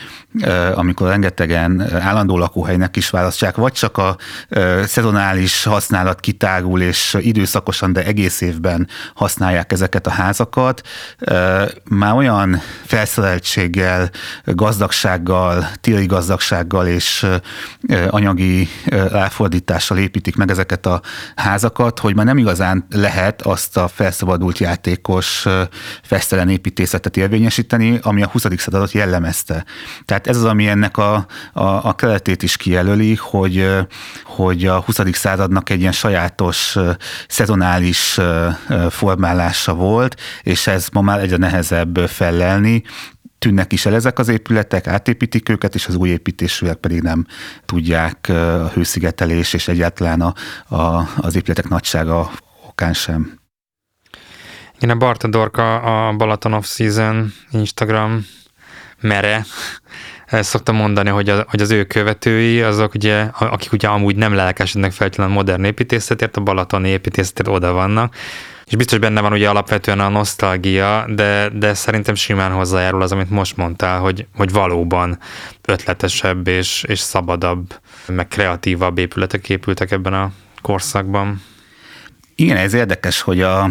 amikor 0.74 1.08
rengetegen 1.08 1.94
állandó 2.00 2.38
lakóhelynek 2.38 2.96
is 2.96 3.10
választják, 3.10 3.56
vagy 3.56 3.72
csak 3.72 3.98
a 3.98 4.18
szezonális 4.86 5.64
használat 5.64 6.20
kitágul, 6.20 6.82
és 6.82 7.18
időszakosan, 7.20 7.94
de 7.94 8.06
egész 8.06 8.42
évben 8.42 8.88
használják 9.16 9.72
ezeket 9.72 10.08
a 10.08 10.12
házakat, 10.12 10.82
már 11.90 12.14
olyan 12.16 12.62
felszereltséggel, 12.86 14.10
gazdagsággal, 14.46 15.68
téli 15.82 16.06
gazdagsággal 16.06 16.88
és 16.88 17.26
anyagi 18.10 18.70
ráfordítással 18.90 19.98
épít 19.98 20.18
építik 20.18 20.36
meg 20.36 20.50
ezeket 20.50 20.86
a 20.86 21.02
házakat, 21.36 22.00
hogy 22.00 22.16
már 22.16 22.26
nem 22.26 22.38
igazán 22.38 22.86
lehet 22.90 23.42
azt 23.42 23.78
a 23.78 23.88
felszabadult 23.88 24.58
játékos 24.58 25.46
fesztelen 26.04 26.50
építészetet 26.50 27.18
érvényesíteni, 27.18 28.00
ami 28.02 28.24
a 28.24 28.28
20. 28.28 28.46
századot 28.58 28.92
jellemezte. 28.92 29.66
Tehát 30.06 30.28
ez 30.28 30.38
az, 30.38 30.44
ami 30.44 30.68
ennek 30.68 30.98
a, 30.98 31.26
a, 31.54 31.64
a 31.64 31.96
keletét 31.96 32.44
is 32.44 32.58
kijelöli, 32.58 33.16
hogy, 33.16 33.70
hogy 34.26 34.47
a 34.66 34.80
20. 34.80 35.00
századnak 35.12 35.70
egy 35.70 35.80
ilyen 35.80 35.92
sajátos, 35.92 36.78
szezonális 37.28 38.20
formálása 38.90 39.74
volt, 39.74 40.20
és 40.42 40.68
ez 40.68 40.88
ma 40.92 41.02
már 41.02 41.20
egyre 41.20 41.38
nehezebb 41.38 41.98
fellelni, 41.98 42.84
tűnnek 43.40 43.74
is 43.74 43.86
el 43.86 43.96
ezek 43.96 44.20
az 44.20 44.28
épületek, 44.28 44.88
átépítik 44.88 45.50
őket, 45.50 45.76
és 45.76 45.88
az 45.88 45.96
új 45.96 46.10
építésűek 46.10 46.76
pedig 46.76 47.02
nem 47.02 47.26
tudják 47.66 48.30
a 48.30 48.70
hőszigetelés 48.74 49.54
és 49.54 49.68
egyáltalán 49.68 50.22
a, 50.22 50.34
a, 50.76 51.10
az 51.18 51.36
épületek 51.36 51.68
nagysága 51.68 52.32
okán 52.68 52.94
sem. 52.94 53.40
Igen, 54.76 54.90
a 54.90 54.98
Barta 54.98 55.28
Dorka 55.28 55.76
a 56.08 56.14
Balaton 56.14 56.54
of 56.54 56.68
Season 56.68 57.34
Instagram 57.52 58.26
mere 59.02 59.46
szokta 60.30 60.72
mondani, 60.72 61.10
hogy, 61.10 61.30
a, 61.30 61.46
hogy 61.50 61.62
az 61.62 61.72
ő 61.72 61.84
követői, 61.84 62.62
azok 62.62 62.94
ugye, 62.94 63.22
akik 63.40 63.72
ugye 63.72 63.88
amúgy 63.88 64.16
nem 64.16 64.34
lelkesednek 64.34 64.92
feltétlenül 64.92 65.34
modern 65.34 65.64
építészetért, 65.64 66.38
a 66.38 66.42
balatoni 66.42 66.90
építészetért 66.90 67.48
oda 67.48 67.72
vannak, 67.74 68.16
és 68.66 68.76
biztos 68.76 69.00
benne 69.00 69.22
van 69.22 69.32
ugye 69.32 69.50
alapvetően 69.50 70.00
a 70.00 70.10
nosztalgia, 70.10 71.06
de, 71.10 71.50
de 71.50 71.74
szerintem 71.74 72.16
simán 72.16 72.52
hozzájárul 72.52 73.02
az, 73.02 73.12
amit 73.12 73.30
most 73.30 73.58
mondtál, 73.58 74.00
hogy, 74.00 74.28
hogy 74.36 74.52
valóban 74.52 75.20
ötletesebb 75.66 76.48
és, 76.48 76.84
és 76.88 77.00
szabadabb, 77.00 77.80
meg 78.08 78.28
kreatívabb 78.28 78.98
épületek 78.98 79.50
épültek 79.50 79.92
ebben 79.92 80.14
a 80.14 80.32
korszakban. 80.62 81.42
Igen, 82.40 82.58
ez 82.58 82.74
érdekes, 82.74 83.22
hogy 83.22 83.42
a, 83.42 83.70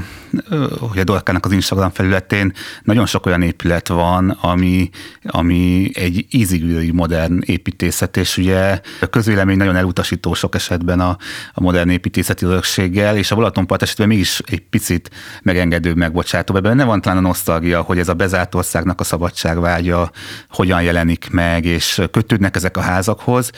hogy 0.78 0.98
a 0.98 1.04
Dorkának 1.04 1.44
az 1.44 1.52
Instagram 1.52 1.90
felületén 1.90 2.52
nagyon 2.82 3.06
sok 3.06 3.26
olyan 3.26 3.42
épület 3.42 3.88
van, 3.88 4.30
ami, 4.30 4.90
ami 5.22 5.90
egy 5.94 6.26
ízigűri 6.30 6.90
modern 6.90 7.42
építészet, 7.44 8.16
és 8.16 8.36
ugye 8.36 8.80
a 9.00 9.06
közvélemény 9.06 9.56
nagyon 9.56 9.76
elutasító 9.76 10.34
sok 10.34 10.54
esetben 10.54 11.00
a, 11.00 11.16
a 11.52 11.60
modern 11.60 11.88
építészeti 11.88 12.44
örökséggel, 12.44 13.16
és 13.16 13.30
a 13.30 13.34
Balatonpart 13.34 13.82
esetben 13.82 14.08
mégis 14.08 14.40
egy 14.46 14.62
picit 14.62 15.10
megengedő, 15.42 15.94
megbocsátó. 15.94 16.56
Ebben 16.56 16.76
benne 16.76 16.84
van 16.84 17.00
talán 17.00 17.18
a 17.18 17.28
nosztalgia, 17.28 17.80
hogy 17.80 17.98
ez 17.98 18.08
a 18.08 18.14
bezárt 18.14 18.54
országnak 18.54 19.00
a 19.00 19.04
szabadságvágya 19.04 20.10
hogyan 20.50 20.82
jelenik 20.82 21.28
meg, 21.30 21.64
és 21.64 22.02
kötődnek 22.10 22.56
ezek 22.56 22.76
a 22.76 22.80
házakhoz, 22.80 23.50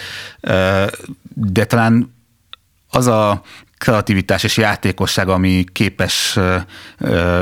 de 1.35 1.65
talán 1.65 2.17
az 2.91 3.07
a 3.07 3.43
kreativitás 3.79 4.45
és 4.45 4.57
játékosság, 4.57 5.29
ami 5.29 5.65
képes 5.73 6.39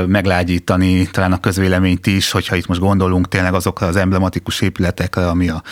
meglágyítani 0.05 1.09
talán 1.09 1.31
a 1.31 1.39
közvéleményt 1.39 2.07
is, 2.07 2.31
hogyha 2.31 2.55
itt 2.55 2.67
most 2.67 2.79
gondolunk 2.79 3.27
tényleg 3.27 3.53
azokra 3.53 3.87
az 3.87 3.95
emblematikus 3.95 4.61
épületekre, 4.61 5.27
ami 5.27 5.49
a 5.49 5.63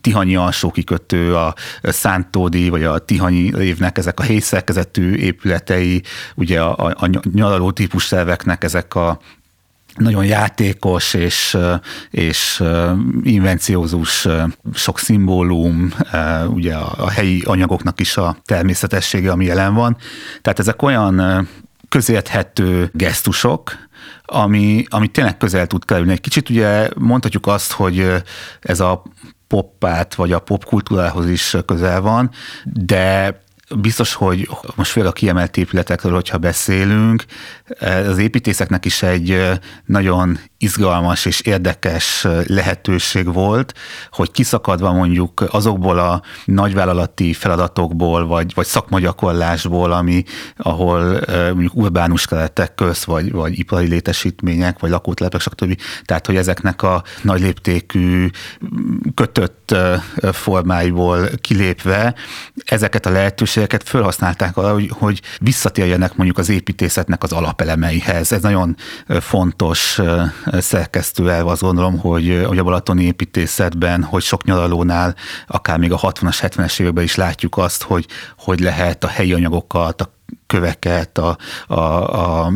Tihanyi 0.00 0.36
alsó 0.36 0.70
kikötő, 0.70 1.34
a 1.34 1.54
Szántódi, 1.82 2.68
vagy 2.68 2.84
a 2.84 2.98
Tihanyi 2.98 3.52
évnek 3.58 3.98
ezek 3.98 4.20
a 4.20 4.22
hétszerkezetű 4.22 5.14
épületei, 5.14 6.02
ugye 6.34 6.60
a, 6.60 6.86
a, 6.86 6.94
a 7.04 7.20
nyaraló 7.32 7.70
típus 7.70 8.04
szerveknek 8.04 8.64
ezek 8.64 8.94
a 8.94 9.18
nagyon 9.94 10.24
játékos 10.24 11.14
és, 11.14 11.58
és 12.10 12.62
invenciózus 13.22 14.28
sok 14.74 14.98
szimbólum, 14.98 15.92
ugye 16.46 16.74
a 16.76 17.10
helyi 17.10 17.42
anyagoknak 17.44 18.00
is 18.00 18.16
a 18.16 18.36
természetessége, 18.44 19.30
ami 19.30 19.44
jelen 19.44 19.74
van. 19.74 19.96
Tehát 20.42 20.58
ezek 20.58 20.82
olyan 20.82 21.48
közérthető 21.88 22.90
gesztusok, 22.92 23.88
ami, 24.24 24.84
ami 24.88 25.08
tényleg 25.08 25.36
közel 25.36 25.66
tud 25.66 25.84
kerülni. 25.84 26.12
Egy 26.12 26.20
kicsit 26.20 26.50
ugye 26.50 26.88
mondhatjuk 26.96 27.46
azt, 27.46 27.72
hogy 27.72 28.12
ez 28.60 28.80
a 28.80 29.02
poppát 29.46 30.14
vagy 30.14 30.32
a 30.32 30.38
popkultúrához 30.38 31.28
is 31.28 31.56
közel 31.66 32.00
van, 32.00 32.30
de 32.64 33.40
biztos, 33.76 34.14
hogy 34.14 34.48
most 34.74 34.90
főleg 34.90 35.08
a 35.08 35.12
kiemelt 35.12 35.56
épületekről, 35.56 36.12
hogyha 36.12 36.38
beszélünk, 36.38 37.24
az 38.08 38.18
építészeknek 38.18 38.84
is 38.84 39.02
egy 39.02 39.58
nagyon 39.84 40.38
izgalmas 40.58 41.24
és 41.24 41.40
érdekes 41.40 42.26
lehetőség 42.46 43.32
volt, 43.32 43.74
hogy 44.10 44.30
kiszakadva 44.30 44.92
mondjuk 44.92 45.44
azokból 45.50 45.98
a 45.98 46.22
nagyvállalati 46.44 47.32
feladatokból, 47.32 48.26
vagy, 48.26 48.54
vagy 48.54 48.66
szakmagyakorlásból, 48.66 49.92
ami, 49.92 50.24
ahol 50.56 51.20
mondjuk 51.28 51.74
urbánus 51.74 52.26
keretek 52.26 52.74
köz, 52.74 53.04
vagy, 53.04 53.32
vagy 53.32 53.58
ipari 53.58 53.86
létesítmények, 53.86 54.78
vagy 54.78 54.90
lakótelepek, 54.90 55.40
stb. 55.40 55.80
Tehát, 56.04 56.26
hogy 56.26 56.36
ezeknek 56.36 56.82
a 56.82 57.02
nagy 57.22 57.40
léptékű, 57.40 58.28
kötött 59.14 59.74
formáiból 60.32 61.28
kilépve 61.40 62.14
ezeket 62.64 63.06
a 63.06 63.10
lehetőségeket 63.10 63.59
felhasználták 63.84 64.56
arra, 64.56 64.72
hogy, 64.72 64.90
hogy 64.98 65.22
visszatérjenek 65.40 66.14
mondjuk 66.14 66.38
az 66.38 66.48
építészetnek 66.48 67.22
az 67.22 67.32
alapelemeihez. 67.32 68.32
Ez 68.32 68.42
nagyon 68.42 68.76
fontos 69.06 70.00
szerkesztő 70.52 71.30
el, 71.30 71.48
azt 71.48 71.62
gondolom, 71.62 71.98
hogy, 71.98 72.42
hogy 72.46 72.58
a 72.58 72.64
balatoni 72.64 73.04
építészetben, 73.04 74.02
hogy 74.02 74.22
sok 74.22 74.44
nyaralónál, 74.44 75.14
akár 75.46 75.78
még 75.78 75.92
a 75.92 75.98
60-as, 75.98 76.38
70-es 76.40 76.80
években 76.80 77.04
is 77.04 77.14
látjuk 77.14 77.56
azt, 77.56 77.82
hogy 77.82 78.06
hogy 78.38 78.60
lehet 78.60 79.04
a 79.04 79.08
helyi 79.08 79.32
anyagokat, 79.32 80.00
a 80.00 80.19
köveket, 80.46 81.18
a, 81.18 81.36
a, 81.66 81.74
a 82.44 82.52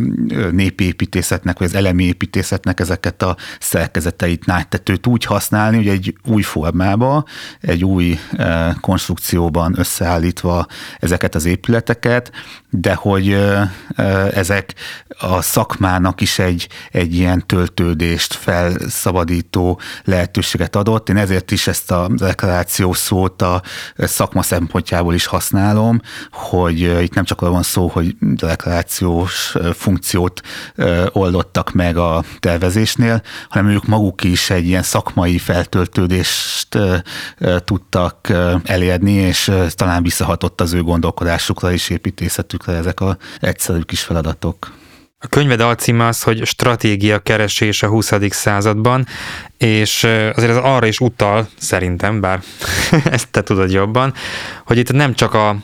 népépítészetnek, 0.50 1.58
vagy 1.58 1.66
az 1.66 1.74
elemi 1.74 2.04
építészetnek 2.04 2.80
ezeket 2.80 3.22
a 3.22 3.36
szerkezeteit, 3.60 4.46
nágytetőt 4.46 5.06
úgy 5.06 5.24
használni, 5.24 5.76
hogy 5.76 5.88
egy 5.88 6.16
új 6.24 6.42
formába, 6.42 7.24
egy 7.60 7.84
új 7.84 8.18
e, 8.36 8.76
konstrukcióban 8.80 9.74
összeállítva 9.78 10.66
ezeket 10.98 11.34
az 11.34 11.44
épületeket, 11.44 12.32
de 12.80 12.94
hogy 12.94 13.38
ezek 14.34 14.74
a 15.18 15.42
szakmának 15.42 16.20
is 16.20 16.38
egy, 16.38 16.68
egy 16.90 17.14
ilyen 17.14 17.46
töltődést 17.46 18.34
felszabadító 18.34 19.80
lehetőséget 20.04 20.76
adott. 20.76 21.08
Én 21.08 21.16
ezért 21.16 21.50
is 21.50 21.66
ezt 21.66 21.90
a 21.90 22.08
deklaráció 22.08 22.92
szót 22.92 23.42
a 23.42 23.62
szakma 23.96 24.42
szempontjából 24.42 25.14
is 25.14 25.26
használom, 25.26 26.00
hogy 26.32 26.80
itt 26.80 27.14
nem 27.14 27.24
csak 27.24 27.40
arról 27.40 27.52
van 27.52 27.62
szó, 27.62 27.86
hogy 27.88 28.16
deklarációs 28.20 29.54
funkciót 29.72 30.40
oldottak 31.08 31.72
meg 31.72 31.96
a 31.96 32.24
tervezésnél, 32.38 33.22
hanem 33.48 33.70
ők 33.70 33.86
maguk 33.86 34.24
is 34.24 34.50
egy 34.50 34.66
ilyen 34.66 34.82
szakmai 34.82 35.38
feltöltődést 35.38 36.78
tudtak 37.64 38.32
elérni, 38.64 39.12
és 39.12 39.52
talán 39.68 40.02
visszahatott 40.02 40.60
az 40.60 40.72
ő 40.72 40.82
gondolkodásukra 40.82 41.72
és 41.72 41.90
építészetükre 42.64 42.72
ezek 42.72 43.00
a 43.00 43.16
egyszerű 43.40 43.80
kis 43.80 44.02
feladatok. 44.02 44.72
A 45.18 45.26
könyved 45.26 45.60
alcíme 45.60 46.06
az, 46.06 46.22
hogy 46.22 46.46
stratégia 46.46 47.18
keresés 47.18 47.82
a 47.82 47.88
20. 47.88 48.12
században, 48.30 49.06
és 49.58 50.04
azért 50.04 50.50
ez 50.50 50.56
arra 50.56 50.86
is 50.86 51.00
utal, 51.00 51.48
szerintem, 51.58 52.20
bár 52.20 52.40
ezt 53.16 53.28
te 53.30 53.42
tudod 53.42 53.70
jobban, 53.70 54.12
hogy 54.66 54.78
itt 54.78 54.92
nem 54.92 55.14
csak 55.14 55.34
a 55.34 55.56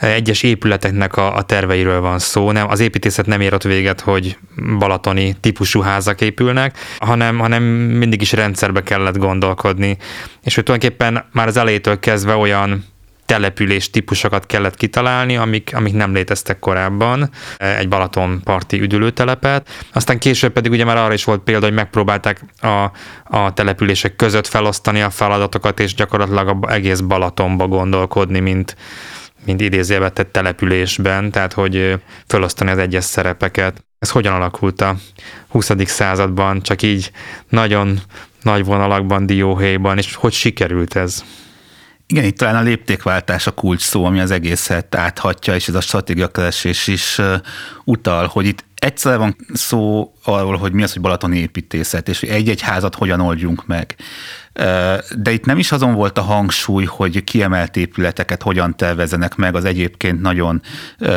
egyes 0.00 0.42
épületeknek 0.42 1.16
a, 1.16 1.36
a 1.36 1.42
terveiről 1.42 2.00
van 2.00 2.18
szó, 2.18 2.50
nem, 2.52 2.68
az 2.68 2.80
építészet 2.80 3.26
nem 3.26 3.40
ér 3.40 3.54
ott 3.54 3.62
véget, 3.62 4.00
hogy 4.00 4.38
balatoni 4.78 5.36
típusú 5.40 5.80
házak 5.80 6.20
épülnek, 6.20 6.78
hanem, 6.98 7.38
hanem 7.38 7.62
mindig 7.62 8.20
is 8.20 8.32
rendszerbe 8.32 8.82
kellett 8.82 9.16
gondolkodni. 9.16 9.96
És 10.42 10.54
hogy 10.54 10.64
tulajdonképpen 10.64 11.24
már 11.32 11.46
az 11.46 11.56
elejétől 11.56 11.98
kezdve 11.98 12.34
olyan 12.34 12.84
település 13.28 13.90
típusokat 13.90 14.46
kellett 14.46 14.74
kitalálni, 14.74 15.36
amik, 15.36 15.70
amik 15.74 15.92
nem 15.92 16.12
léteztek 16.12 16.58
korábban, 16.58 17.30
egy 17.56 17.88
Balatonparti 17.88 18.80
üdülőtelepet. 18.80 19.68
Aztán 19.92 20.18
később 20.18 20.52
pedig 20.52 20.70
ugye 20.70 20.84
már 20.84 20.96
arra 20.96 21.12
is 21.12 21.24
volt 21.24 21.40
példa, 21.40 21.66
hogy 21.66 21.74
megpróbálták 21.74 22.40
a, 22.60 22.90
a 23.24 23.52
települések 23.52 24.16
között 24.16 24.46
felosztani 24.46 25.00
a 25.00 25.10
feladatokat, 25.10 25.80
és 25.80 25.94
gyakorlatilag 25.94 26.48
a 26.64 26.72
egész 26.72 27.00
Balatonba 27.00 27.66
gondolkodni, 27.66 28.40
mint, 28.40 28.76
mint 29.44 29.60
idézőjelbe 29.60 30.10
tett 30.10 30.32
településben, 30.32 31.30
tehát 31.30 31.52
hogy 31.52 32.00
felosztani 32.26 32.70
az 32.70 32.78
egyes 32.78 33.04
szerepeket. 33.04 33.84
Ez 33.98 34.10
hogyan 34.10 34.34
alakult 34.34 34.80
a 34.80 34.96
20. 35.48 35.70
században, 35.84 36.62
csak 36.62 36.82
így 36.82 37.10
nagyon 37.48 38.00
nagy 38.42 38.64
vonalakban, 38.64 39.26
dióhéjban, 39.26 39.98
és 39.98 40.14
hogy 40.14 40.32
sikerült 40.32 40.96
ez? 40.96 41.24
Igen, 42.10 42.24
itt 42.24 42.36
talán 42.36 42.56
a 42.56 42.62
léptékváltás 42.62 43.46
a 43.46 43.50
kulcs 43.50 43.82
szó, 43.82 44.04
ami 44.04 44.20
az 44.20 44.30
egészet 44.30 44.94
áthatja, 44.94 45.54
és 45.54 45.68
ez 45.68 45.74
a 45.74 45.80
stratégiakeresés 45.80 46.86
is 46.86 47.20
utal, 47.84 48.26
hogy 48.26 48.46
itt 48.46 48.64
egyszer 48.74 49.18
van 49.18 49.36
szó 49.52 50.12
arról, 50.24 50.56
hogy 50.56 50.72
mi 50.72 50.82
az, 50.82 50.92
hogy 50.92 51.02
balatoni 51.02 51.38
építészet, 51.38 52.08
és 52.08 52.22
egy-egy 52.22 52.60
házat 52.60 52.94
hogyan 52.94 53.20
oldjunk 53.20 53.66
meg. 53.66 53.96
De 55.16 55.30
itt 55.30 55.44
nem 55.44 55.58
is 55.58 55.72
azon 55.72 55.94
volt 55.94 56.18
a 56.18 56.22
hangsúly, 56.22 56.84
hogy 56.84 57.24
kiemelt 57.24 57.76
épületeket 57.76 58.42
hogyan 58.42 58.76
tervezenek 58.76 59.34
meg 59.34 59.54
az 59.54 59.64
egyébként 59.64 60.20
nagyon 60.20 60.62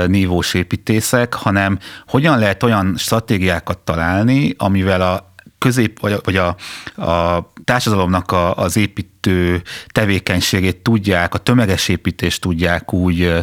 nívós 0.07 0.53
építészek, 0.53 1.33
hanem 1.33 1.79
hogyan 2.07 2.39
lehet 2.39 2.63
olyan 2.63 2.95
stratégiákat 2.97 3.77
találni, 3.77 4.53
amivel 4.57 5.01
a 5.01 5.30
közép, 5.61 5.99
vagy 5.99 6.15
vagy 6.23 6.35
a, 6.35 6.55
a 7.01 7.51
társadalomnak 7.63 8.31
a, 8.31 8.55
az 8.55 8.77
építő 8.77 9.61
tevékenységét 9.87 10.77
tudják, 10.77 11.33
a 11.33 11.37
tömeges 11.37 11.87
építést 11.87 12.41
tudják 12.41 12.93
úgy 12.93 13.33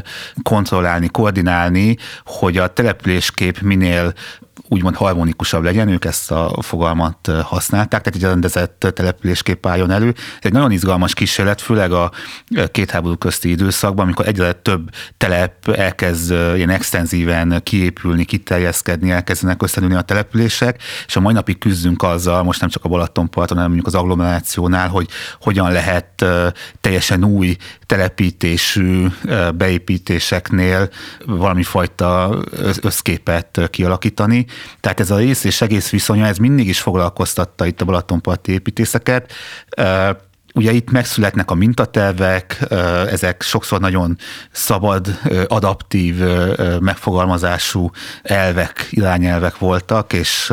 kontrollálni, 0.42 1.08
koordinálni, 1.08 1.96
hogy 2.24 2.56
a 2.56 2.72
településkép 2.72 3.60
minél 3.60 4.12
úgymond 4.68 4.96
harmonikusabb 4.96 5.62
legyen, 5.62 5.88
ők 5.88 6.04
ezt 6.04 6.30
a 6.30 6.62
fogalmat 6.62 7.30
használták, 7.42 8.02
tehát 8.02 8.16
egy 8.16 8.30
rendezett 8.30 8.86
településkép 8.94 9.66
álljon 9.66 9.90
elő. 9.90 10.08
Ez 10.16 10.38
egy 10.40 10.52
nagyon 10.52 10.70
izgalmas 10.70 11.14
kísérlet, 11.14 11.60
főleg 11.60 11.92
a 11.92 12.10
két 12.70 12.90
háború 12.90 13.16
közti 13.16 13.50
időszakban, 13.50 14.04
amikor 14.04 14.26
egyre 14.26 14.52
több 14.52 14.90
telep 15.16 15.68
elkezd 15.68 16.30
ilyen 16.30 16.70
extenzíven 16.70 17.60
kiépülni, 17.62 18.24
kiterjeszkedni, 18.24 19.10
elkezdenek 19.10 19.62
összenülni 19.62 19.94
a 19.94 20.00
települések, 20.00 20.82
és 21.06 21.16
a 21.16 21.20
mai 21.20 21.32
napig 21.32 21.58
küzdünk 21.58 22.02
azzal, 22.02 22.42
most 22.42 22.60
nem 22.60 22.68
csak 22.68 22.84
a 22.84 22.88
Balatonparton, 22.88 23.56
hanem 23.56 23.72
mondjuk 23.72 23.94
az 23.94 24.00
agglomerációnál, 24.00 24.88
hogy 24.88 25.08
hogyan 25.40 25.72
lehet 25.72 26.24
teljesen 26.80 27.24
új 27.24 27.56
telepítésű 27.88 29.06
beépítéseknél 29.54 30.90
valami 31.26 31.62
fajta 31.62 32.38
összképet 32.82 33.68
kialakítani. 33.70 34.46
Tehát 34.80 35.00
ez 35.00 35.10
a 35.10 35.16
rész 35.16 35.44
és 35.44 35.60
egész 35.60 35.90
viszonya, 35.90 36.26
ez 36.26 36.36
mindig 36.36 36.68
is 36.68 36.80
foglalkoztatta 36.80 37.66
itt 37.66 37.80
a 37.80 37.84
Balatonparti 37.84 38.52
építészeket. 38.52 39.32
Ugye 40.54 40.72
itt 40.72 40.90
megszületnek 40.90 41.50
a 41.50 41.54
mintatervek, 41.54 42.66
ezek 43.10 43.42
sokszor 43.42 43.80
nagyon 43.80 44.16
szabad, 44.50 45.18
adaptív 45.46 46.16
megfogalmazású 46.80 47.90
elvek, 48.22 48.86
irányelvek 48.90 49.58
voltak, 49.58 50.12
és 50.12 50.52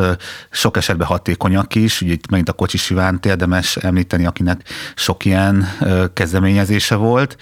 sok 0.49 0.77
esetben 0.77 1.08
hatékonyak 1.08 1.75
is. 1.75 2.01
Ugye 2.01 2.13
itt 2.13 2.29
megint 2.29 2.49
a 2.49 2.53
Kocsis 2.53 2.89
Ivánt 2.89 3.25
érdemes 3.25 3.75
említeni, 3.75 4.25
akinek 4.25 4.69
sok 4.95 5.25
ilyen 5.25 5.67
kezdeményezése 6.13 6.95
volt. 6.95 7.38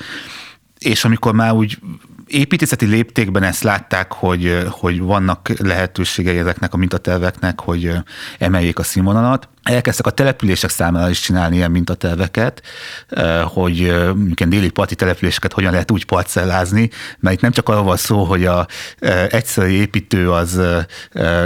És 0.79 1.05
amikor 1.05 1.33
már 1.33 1.51
úgy 1.51 1.79
építészeti 2.27 2.85
léptékben 2.85 3.43
ezt 3.43 3.63
látták, 3.63 4.13
hogy, 4.13 4.65
hogy 4.69 4.99
vannak 4.99 5.49
lehetőségei 5.59 6.37
ezeknek 6.37 6.73
a 6.73 6.77
mintaterveknek, 6.77 7.59
hogy 7.59 7.91
emeljék 8.39 8.79
a 8.79 8.83
színvonalat 8.83 9.47
elkezdtek 9.63 10.05
a 10.05 10.09
települések 10.09 10.69
számára 10.69 11.09
is 11.09 11.19
csinálni 11.19 11.55
ilyen 11.55 11.71
mintaterveket, 11.71 12.61
eh, 13.07 13.41
hogy 13.43 13.83
eh, 13.83 14.05
mondjuk 14.05 14.43
déli 14.43 14.69
parti 14.69 14.95
településeket 14.95 15.53
hogyan 15.53 15.71
lehet 15.71 15.91
úgy 15.91 16.05
parcellázni, 16.05 16.89
mert 17.19 17.35
itt 17.35 17.41
nem 17.41 17.51
csak 17.51 17.69
arról 17.69 17.83
van 17.83 17.97
szó, 17.97 18.23
hogy 18.23 18.45
a 18.45 18.67
eh, 18.99 19.27
egyszerű 19.29 19.69
építő 19.69 20.31
az 20.31 20.61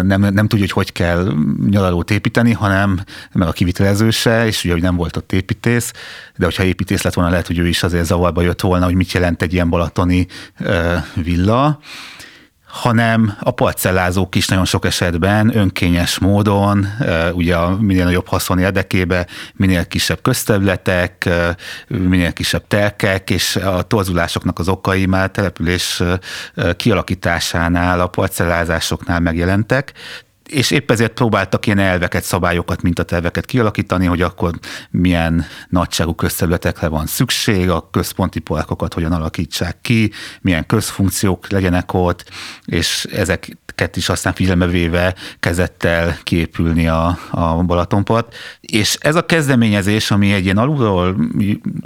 nem, 0.01 0.21
nem 0.21 0.47
tudja, 0.47 0.59
hogy 0.59 0.71
hogy 0.71 0.91
kell 0.91 1.33
nyaralót 1.69 2.11
építeni, 2.11 2.51
hanem 2.51 3.03
meg 3.31 3.47
a 3.47 3.51
kivitelező 3.51 4.09
se, 4.09 4.45
és 4.45 4.63
ugye, 4.63 4.73
hogy 4.73 4.81
nem 4.81 4.95
volt 4.95 5.17
ott 5.17 5.31
építész, 5.31 5.91
de 6.35 6.45
hogyha 6.45 6.63
építész 6.63 7.01
lett 7.01 7.13
volna, 7.13 7.29
lehet, 7.29 7.47
hogy 7.47 7.57
ő 7.57 7.67
is 7.67 7.83
azért 7.83 8.05
zavarba 8.05 8.41
jött 8.41 8.61
volna, 8.61 8.85
hogy 8.85 8.95
mit 8.95 9.11
jelent 9.11 9.41
egy 9.41 9.53
ilyen 9.53 9.69
balatoni 9.69 10.27
villa 11.13 11.79
hanem 12.77 13.37
a 13.39 13.51
parcellázók 13.51 14.35
is 14.35 14.47
nagyon 14.47 14.65
sok 14.65 14.85
esetben 14.85 15.57
önkényes 15.57 16.19
módon, 16.19 16.87
ugye 17.33 17.57
minél 17.79 18.03
nagyobb 18.03 18.27
haszon 18.27 18.59
érdekébe, 18.59 19.27
minél 19.53 19.85
kisebb 19.85 20.21
közterületek, 20.21 21.29
minél 21.87 22.33
kisebb 22.33 22.67
telkek, 22.67 23.29
és 23.29 23.55
a 23.55 23.81
torzulásoknak 23.81 24.59
az 24.59 24.67
okai 24.67 25.05
már 25.05 25.29
település 25.29 26.03
kialakításánál, 26.75 27.99
a 27.99 28.07
parcellázásoknál 28.07 29.19
megjelentek, 29.19 29.93
és 30.47 30.71
épp 30.71 30.91
ezért 30.91 31.13
próbáltak 31.13 31.65
ilyen 31.65 31.79
elveket, 31.79 32.23
szabályokat, 32.23 32.81
mintaterveket 32.81 33.45
kialakítani, 33.45 34.05
hogy 34.05 34.21
akkor 34.21 34.53
milyen 34.89 35.45
nagyságú 35.69 36.13
közterületekre 36.13 36.87
van 36.87 37.05
szükség, 37.05 37.69
a 37.69 37.89
központi 37.89 38.39
parkokat 38.39 38.93
hogyan 38.93 39.11
alakítsák 39.11 39.77
ki, 39.81 40.11
milyen 40.41 40.65
közfunkciók 40.65 41.49
legyenek 41.49 41.93
ott, 41.93 42.29
és 42.65 43.07
ezeket 43.77 43.97
is 43.97 44.09
aztán 44.09 44.33
figyelembe 44.33 44.65
véve 44.67 45.15
kezdett 45.39 45.83
el 45.83 46.17
kiépülni 46.23 46.87
a, 46.87 47.17
a 47.31 47.63
Balatonpart. 47.63 48.35
És 48.61 48.97
ez 48.99 49.15
a 49.15 49.25
kezdeményezés, 49.25 50.11
ami 50.11 50.33
egy 50.33 50.43
ilyen 50.43 50.57
alulról 50.57 51.15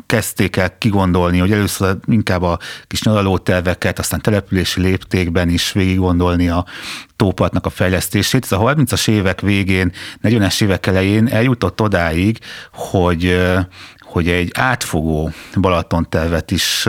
kezdték 0.06 0.56
el 0.56 0.78
kigondolni, 0.78 1.40
hogy 1.40 1.52
először 1.52 1.98
inkább 2.06 2.42
a 2.42 2.60
kis 2.88 3.02
nyaralóterveket, 3.02 4.00
aztán 4.00 4.22
települési 4.22 4.82
léptékben 4.82 5.50
is 5.50 5.72
végig 5.72 5.98
gondolni 5.98 6.50
a, 6.50 6.66
tópartnak 7.16 7.66
a 7.66 7.70
fejlesztését. 7.70 8.44
Ez 8.44 8.52
a 8.52 8.60
30-as 8.60 9.08
évek 9.08 9.42
végén, 9.42 9.92
40-es 10.24 10.64
évek 10.64 10.88
elején 10.88 11.28
eljutott 11.28 11.82
odáig, 11.82 12.38
hogy 12.74 13.40
hogy 14.12 14.28
egy 14.28 14.52
átfogó 14.54 15.32
Balaton 15.56 16.10
tervet 16.10 16.52
is 16.52 16.88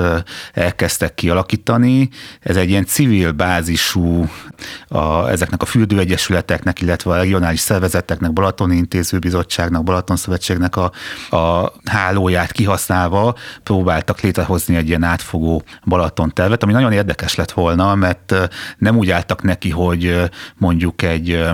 elkezdtek 0.53 1.15
kialakítani. 1.15 2.09
Ez 2.41 2.57
egy 2.57 2.69
ilyen 2.69 2.85
civil 2.85 3.33
bázisú 3.33 4.29
a, 4.89 5.29
ezeknek 5.29 5.63
a 5.63 5.67
fürdőegyesületeknek, 5.67 6.81
illetve 6.81 7.11
a 7.11 7.17
regionális 7.17 7.61
szervezeteknek, 7.61 8.33
Balatoni 8.33 8.77
Intézőbizottságnak, 8.77 9.85
Balaton 9.85 10.17
Szövetségnek 10.17 10.77
a, 10.77 10.93
a 11.37 11.73
hálóját 11.85 12.53
kihasználva 12.53 13.35
próbáltak 13.63 14.21
létrehozni 14.21 14.77
egy 14.77 14.89
ilyen 14.89 15.03
átfogó 15.03 15.63
Balaton 15.85 16.33
tervet, 16.35 16.63
ami 16.63 16.73
nagyon 16.73 16.93
érdekes 16.93 17.35
lett 17.35 17.53
volna, 17.53 17.95
mert 17.95 18.35
nem 18.79 18.97
úgy 18.97 19.11
álltak 19.11 19.43
neki, 19.43 19.71
hogy 19.71 20.31
mondjuk 20.57 21.03
egy 21.03 21.45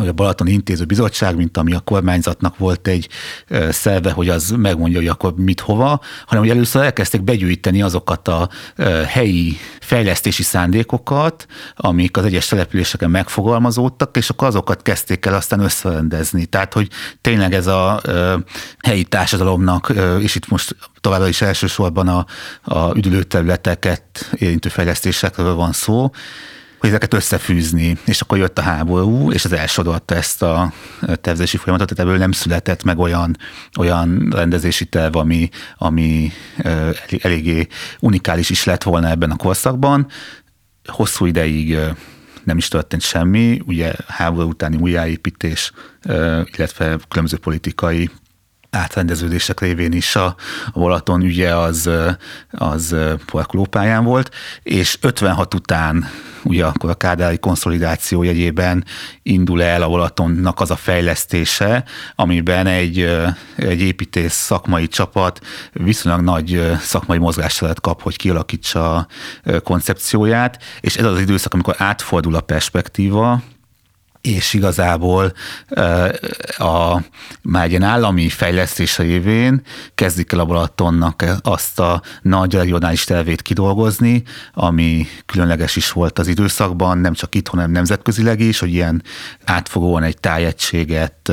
hogy 0.00 0.08
a 0.08 0.12
Balaton 0.12 0.46
Intéző 0.46 0.84
Bizottság, 0.84 1.36
mint 1.36 1.56
ami 1.56 1.72
a 1.72 1.80
kormányzatnak 1.80 2.58
volt 2.58 2.88
egy 2.88 3.08
szerve, 3.68 4.10
hogy 4.10 4.28
az 4.28 4.50
megmondja, 4.50 4.98
hogy 4.98 5.08
akkor 5.08 5.34
mit 5.36 5.60
hova, 5.60 6.00
hanem 6.26 6.44
hogy 6.44 6.52
először 6.52 6.82
elkezdték 6.82 7.22
begyűjteni 7.22 7.82
azokat 7.82 8.28
a 8.28 8.48
helyi 9.06 9.56
fejlesztési 9.80 10.42
szándékokat, 10.42 11.46
amik 11.76 12.16
az 12.16 12.24
egyes 12.24 12.46
településeken 12.46 13.10
megfogalmazódtak, 13.10 14.16
és 14.16 14.30
akkor 14.30 14.48
azokat 14.48 14.82
kezdték 14.82 15.26
el 15.26 15.34
aztán 15.34 15.60
összerendezni. 15.60 16.46
Tehát, 16.46 16.72
hogy 16.72 16.88
tényleg 17.20 17.54
ez 17.54 17.66
a 17.66 18.02
helyi 18.78 19.04
társadalomnak, 19.04 19.92
és 20.20 20.34
itt 20.34 20.48
most 20.48 20.76
továbbra 21.00 21.28
is 21.28 21.42
elsősorban 21.42 22.08
a, 22.08 22.26
a 22.62 22.96
üdülőterületeket 22.96 24.30
érintő 24.34 24.68
fejlesztésekről 24.68 25.54
van 25.54 25.72
szó, 25.72 26.10
hogy 26.86 26.94
ezeket 26.94 27.14
összefűzni, 27.14 27.98
és 28.04 28.20
akkor 28.20 28.38
jött 28.38 28.58
a 28.58 28.62
háború, 28.62 29.32
és 29.32 29.44
az 29.44 29.52
elsodorta 29.52 30.14
ezt 30.14 30.42
a 30.42 30.72
tervezési 31.20 31.56
folyamatot, 31.56 31.88
tehát 31.88 32.04
ebből 32.04 32.18
nem 32.18 32.32
született 32.32 32.82
meg 32.82 32.98
olyan, 32.98 33.36
olyan 33.78 34.28
rendezési 34.30 34.84
terv, 34.84 35.16
ami, 35.16 35.48
ami 35.76 36.32
eléggé 37.20 37.66
unikális 38.00 38.50
is 38.50 38.64
lett 38.64 38.82
volna 38.82 39.08
ebben 39.08 39.30
a 39.30 39.36
korszakban. 39.36 40.06
Hosszú 40.84 41.26
ideig 41.26 41.76
nem 42.44 42.56
is 42.56 42.68
történt 42.68 43.02
semmi, 43.02 43.60
ugye 43.66 43.92
háború 44.06 44.48
utáni 44.48 44.76
újjáépítés, 44.76 45.72
illetve 46.56 46.98
különböző 47.08 47.36
politikai 47.36 48.10
átrendeződések 48.70 49.60
révén 49.60 49.92
is 49.92 50.16
a, 50.16 50.36
a 50.72 50.78
Balaton 50.78 51.22
ügye 51.22 51.56
az, 51.56 51.90
az 52.50 52.96
parkolópályán 53.26 54.04
volt, 54.04 54.34
és 54.62 54.98
56 55.00 55.54
után 55.54 56.06
ugye 56.42 56.64
akkor 56.64 56.90
a 56.90 56.94
kádári 56.94 57.38
konszolidáció 57.38 58.22
jegyében 58.22 58.84
indul 59.22 59.62
el 59.62 59.82
a 59.82 59.88
Balatonnak 59.88 60.60
az 60.60 60.70
a 60.70 60.76
fejlesztése, 60.76 61.84
amiben 62.14 62.66
egy, 62.66 62.98
egy 63.56 63.80
építész 63.80 64.34
szakmai 64.34 64.88
csapat 64.88 65.40
viszonylag 65.72 66.20
nagy 66.20 66.72
szakmai 66.80 67.18
mozgásteret 67.18 67.80
kap, 67.80 68.02
hogy 68.02 68.16
kialakítsa 68.16 68.94
a 68.94 69.06
koncepcióját, 69.62 70.62
és 70.80 70.96
ez 70.96 71.04
az 71.04 71.20
időszak, 71.20 71.54
amikor 71.54 71.74
átfordul 71.78 72.34
a 72.34 72.40
perspektíva, 72.40 73.42
és 74.26 74.54
igazából 74.54 75.32
a, 76.58 77.00
már 77.42 77.68
ilyen 77.68 77.82
állami 77.82 78.28
fejlesztés 78.28 78.98
révén 78.98 79.62
kezdik 79.94 80.32
el 80.32 80.38
a 80.38 80.44
Balatonnak 80.44 81.24
azt 81.42 81.80
a 81.80 82.02
nagy 82.22 82.54
regionális 82.54 83.04
tervét 83.04 83.42
kidolgozni, 83.42 84.22
ami 84.52 85.06
különleges 85.26 85.76
is 85.76 85.92
volt 85.92 86.18
az 86.18 86.26
időszakban, 86.26 86.98
nem 86.98 87.12
csak 87.12 87.34
itt, 87.34 87.48
hanem 87.48 87.70
nemzetközileg 87.70 88.40
is, 88.40 88.58
hogy 88.58 88.72
ilyen 88.72 89.02
átfogóan 89.44 90.02
egy 90.02 90.18
tájegységet 90.18 91.32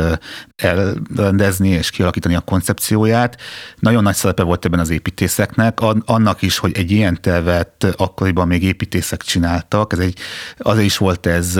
elrendezni 0.55 1.69
és 1.69 1.89
kialakítani 1.89 2.35
a 2.35 2.39
koncepcióját. 2.39 3.41
Nagyon 3.79 4.03
nagy 4.03 4.15
szerepe 4.15 4.43
volt 4.43 4.65
ebben 4.65 4.79
az 4.79 4.89
építészeknek, 4.89 5.79
annak 6.05 6.41
is, 6.41 6.57
hogy 6.57 6.71
egy 6.77 6.91
ilyen 6.91 7.21
tervet 7.21 7.93
akkoriban 7.97 8.47
még 8.47 8.63
építészek 8.63 9.21
csináltak. 9.21 9.93
Ez 9.93 9.99
egy, 9.99 10.17
azért 10.57 10.85
is 10.85 10.97
volt 10.97 11.25
ez 11.25 11.59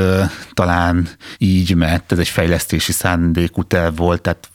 talán 0.53 1.07
így, 1.37 1.75
mert 1.75 2.11
ez 2.11 2.19
egy 2.19 2.27
fejlesztési 2.27 2.91
szándékú 2.91 3.63
terv 3.63 3.97
volt, 3.97 4.21
tehát 4.21 4.49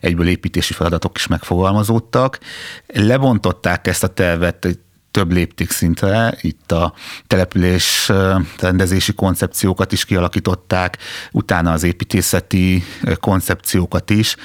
egyből 0.00 0.28
építési 0.28 0.72
feladatok 0.72 1.16
is 1.16 1.26
megfogalmazódtak. 1.26 2.38
Lebontották 2.86 3.86
ezt 3.86 4.02
a 4.02 4.08
tervet 4.08 4.78
több 5.12 5.32
léptékszintre, 5.32 6.34
itt 6.40 6.72
a 6.72 6.94
település 7.26 8.12
rendezési 8.58 9.12
koncepciókat 9.12 9.92
is 9.92 10.04
kialakították, 10.04 10.98
utána 11.32 11.72
az 11.72 11.82
építészeti 11.82 12.84
koncepciókat 13.20 14.10
is. 14.10 14.36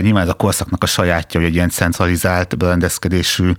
Nyilván 0.00 0.22
ez 0.22 0.28
a 0.28 0.34
korszaknak 0.34 0.82
a 0.82 0.86
sajátja, 0.86 1.40
hogy 1.40 1.48
egy 1.48 1.54
ilyen 1.54 1.70
centralizált 1.70 2.56
berendezkedésű 2.56 3.52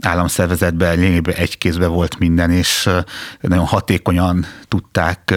államszervezetben 0.00 0.98
lényegében 0.98 1.34
egy 1.34 1.58
kézbe 1.58 1.86
volt 1.86 2.18
minden, 2.18 2.50
és 2.50 2.88
nagyon 3.40 3.64
hatékonyan 3.64 4.46
tudták 4.68 5.34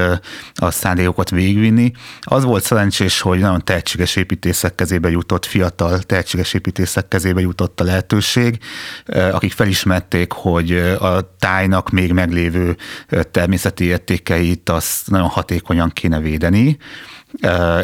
a 0.56 0.72
szándékokat 0.72 1.30
végigvinni. 1.30 1.92
Az 2.22 2.44
volt 2.44 2.64
szerencsés, 2.64 3.22
hogy 3.22 3.40
nagyon 3.40 3.64
tehetséges 3.64 4.16
építészek 4.16 4.76
kezébe 4.76 5.10
jutott, 5.10 5.46
fiatal 5.46 6.00
tehetséges 6.00 6.54
építészek 6.54 7.08
kezébe 7.08 7.42
jutott 7.42 7.80
a 7.82 7.84
lehetőség, 7.84 8.60
akik 9.32 9.52
felismert 9.52 10.07
érezték, 10.14 10.32
hogy 10.32 10.72
a 11.00 11.36
tájnak 11.40 11.90
még 11.90 12.14
meglévő 12.14 12.78
természeti 13.32 13.84
értékeit 13.84 14.70
azt 14.70 15.10
nagyon 15.10 15.28
hatékonyan 15.28 15.90
kéne 15.90 16.20
védeni. 16.20 16.78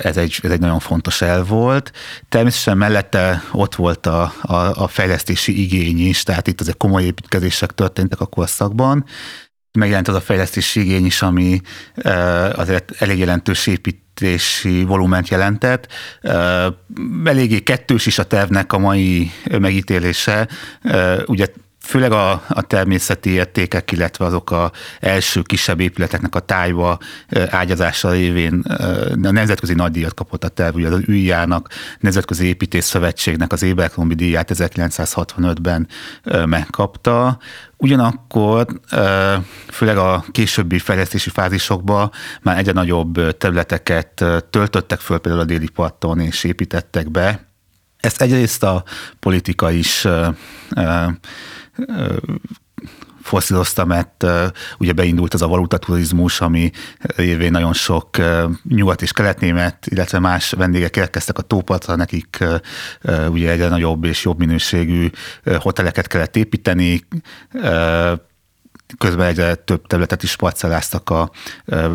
Ez 0.04 0.18
egy, 0.18 0.40
ez 0.44 0.52
egy 0.52 0.60
nagyon 0.60 0.80
fontos 0.80 1.22
el 1.22 1.44
volt. 1.44 1.92
Természetesen 2.30 2.78
mellette 2.78 3.44
ott 3.52 3.76
volt 3.76 4.06
a, 4.06 4.34
a, 4.42 4.56
a 4.56 4.88
fejlesztési 4.88 5.62
igény 5.62 6.08
is, 6.08 6.24
tehát 6.24 6.48
itt 6.48 6.62
azért 6.62 6.78
komoly 6.78 7.04
építkezések 7.04 7.72
történtek 7.72 8.20
a 8.20 8.26
korszakban. 8.26 9.06
Megjelent 9.80 10.08
az 10.08 10.16
a 10.16 10.22
fejlesztési 10.22 10.80
igény 10.80 11.06
is, 11.06 11.22
ami 11.22 11.62
azért 12.56 12.92
elég 13.00 13.18
jelentős 13.18 13.68
építési 13.68 14.84
volument 14.84 15.28
jelentett. 15.28 15.88
Eléggé 17.24 17.60
kettős 17.60 18.06
is 18.06 18.20
a 18.20 18.24
tervnek 18.24 18.74
a 18.74 18.78
mai 18.78 19.32
megítélése. 19.60 20.48
Ugye 21.26 21.48
főleg 21.84 22.12
a, 22.12 22.32
a 22.48 22.62
természeti 22.62 23.30
értékek, 23.30 23.91
illetve 23.91 24.26
azok 24.26 24.52
a 24.52 24.72
első 25.00 25.41
kisebb 25.41 25.80
épületeknek 25.80 26.36
a 26.36 26.39
tájba 26.39 26.98
ágyazása 27.50 28.12
révén 28.12 28.60
a 29.24 29.32
nemzetközi 29.32 29.74
nagydíjat 29.74 30.13
kapott 30.13 30.43
a 30.43 30.48
terv, 30.48 30.76
ugye 30.76 30.88
az 30.88 31.02
ÜIA-nak, 31.08 31.69
Nemzetközi 32.00 32.46
Építész 32.46 32.86
Szövetségnek 32.86 33.52
az 33.52 33.63
Éberkrombi 33.63 34.15
díját 34.15 34.52
1965-ben 34.54 35.88
megkapta. 36.46 37.38
Ugyanakkor 37.78 38.67
főleg 39.72 39.98
a 39.98 40.26
későbbi 40.32 40.80
fejlesztési 40.80 41.30
fázisokban 41.30 42.12
már 42.41 42.58
egyre 42.58 42.72
nagyobb 42.72 43.38
területeket 43.38 44.26
töltöttek 44.50 45.00
föl 45.00 45.17
például 45.17 45.43
a 45.43 45.48
déli 45.48 45.69
parton 45.69 46.19
és 46.19 46.43
építettek 46.43 47.12
be. 47.12 47.52
Ezt 48.00 48.22
egyrészt 48.22 48.63
a 48.63 48.84
politika 49.19 49.72
is 49.72 50.08
foszilozta, 53.22 53.86
mert 53.86 54.26
ugye 54.78 54.94
beindult 54.94 55.34
az 55.34 55.42
a 55.42 55.48
valutaturizmus, 55.48 56.42
ami 56.42 56.72
révén 57.00 57.52
nagyon 57.52 57.74
sok 57.74 58.10
nyugat- 58.64 59.02
és 59.02 59.12
keletnémet, 59.12 59.88
illetve 59.88 60.20
más 60.20 60.52
vendégek 60.52 60.96
érkeztek 60.96 61.38
a 61.38 61.42
tópartra, 61.42 61.96
nekik 61.96 62.44
ugye 63.30 63.52
egyre 63.52 63.68
nagyobb 63.68 64.04
és 64.04 64.24
jobb 64.24 64.40
minőségű 64.40 65.10
hoteleket 65.58 66.08
kellett 66.08 66.36
építeni, 66.36 67.06
közben 68.98 69.28
egyre 69.28 69.56
több 69.56 69.88
területet 69.88 70.24
is 70.24 70.36
parcelláztak 70.36 71.10
a 71.10 71.32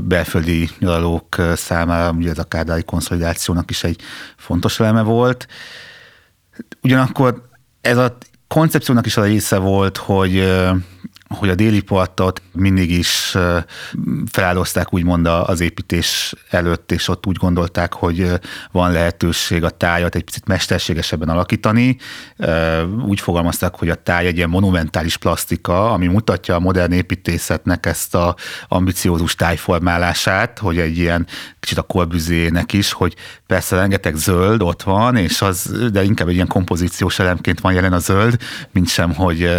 belföldi 0.02 0.68
nyaralók 0.78 1.36
számára, 1.54 2.10
ugye 2.10 2.30
ez 2.30 2.38
a 2.38 2.44
kádári 2.44 2.82
konszolidációnak 2.82 3.70
is 3.70 3.84
egy 3.84 4.00
fontos 4.36 4.80
eleme 4.80 5.02
volt. 5.02 5.46
Ugyanakkor 6.82 7.48
ez 7.80 7.96
a 7.96 8.16
koncepciónak 8.48 9.06
is 9.06 9.16
a 9.16 9.22
része 9.22 9.58
volt, 9.58 9.96
hogy 9.96 10.44
hogy 11.28 11.48
a 11.48 11.54
déli 11.54 11.80
partot 11.80 12.42
mindig 12.52 12.90
is 12.90 13.36
feláldozták 14.30 14.94
úgymond 14.94 15.26
az 15.26 15.60
építés 15.60 16.34
előtt, 16.50 16.92
és 16.92 17.08
ott 17.08 17.26
úgy 17.26 17.36
gondolták, 17.36 17.92
hogy 17.92 18.32
van 18.72 18.92
lehetőség 18.92 19.64
a 19.64 19.70
tájat 19.70 20.14
egy 20.14 20.24
picit 20.24 20.46
mesterségesebben 20.46 21.28
alakítani. 21.28 21.96
Úgy 23.06 23.20
fogalmazták, 23.20 23.74
hogy 23.74 23.88
a 23.88 23.94
táj 23.94 24.26
egy 24.26 24.36
ilyen 24.36 24.48
monumentális 24.48 25.16
plastika, 25.16 25.92
ami 25.92 26.06
mutatja 26.06 26.54
a 26.54 26.60
modern 26.60 26.92
építészetnek 26.92 27.86
ezt 27.86 28.14
a 28.14 28.36
ambiciózus 28.68 29.34
tájformálását, 29.34 30.58
hogy 30.58 30.78
egy 30.78 30.98
ilyen 30.98 31.26
kicsit 31.60 31.78
a 31.78 31.82
korbüzének 31.82 32.72
is, 32.72 32.92
hogy 32.92 33.14
persze 33.46 33.76
rengeteg 33.76 34.14
zöld 34.14 34.62
ott 34.62 34.82
van, 34.82 35.16
és 35.16 35.42
az, 35.42 35.88
de 35.92 36.02
inkább 36.02 36.28
egy 36.28 36.34
ilyen 36.34 36.46
kompozíciós 36.46 37.18
elemként 37.18 37.60
van 37.60 37.72
jelen 37.72 37.92
a 37.92 37.98
zöld, 37.98 38.36
mint 38.72 38.88
sem, 38.88 39.14
hogy 39.14 39.50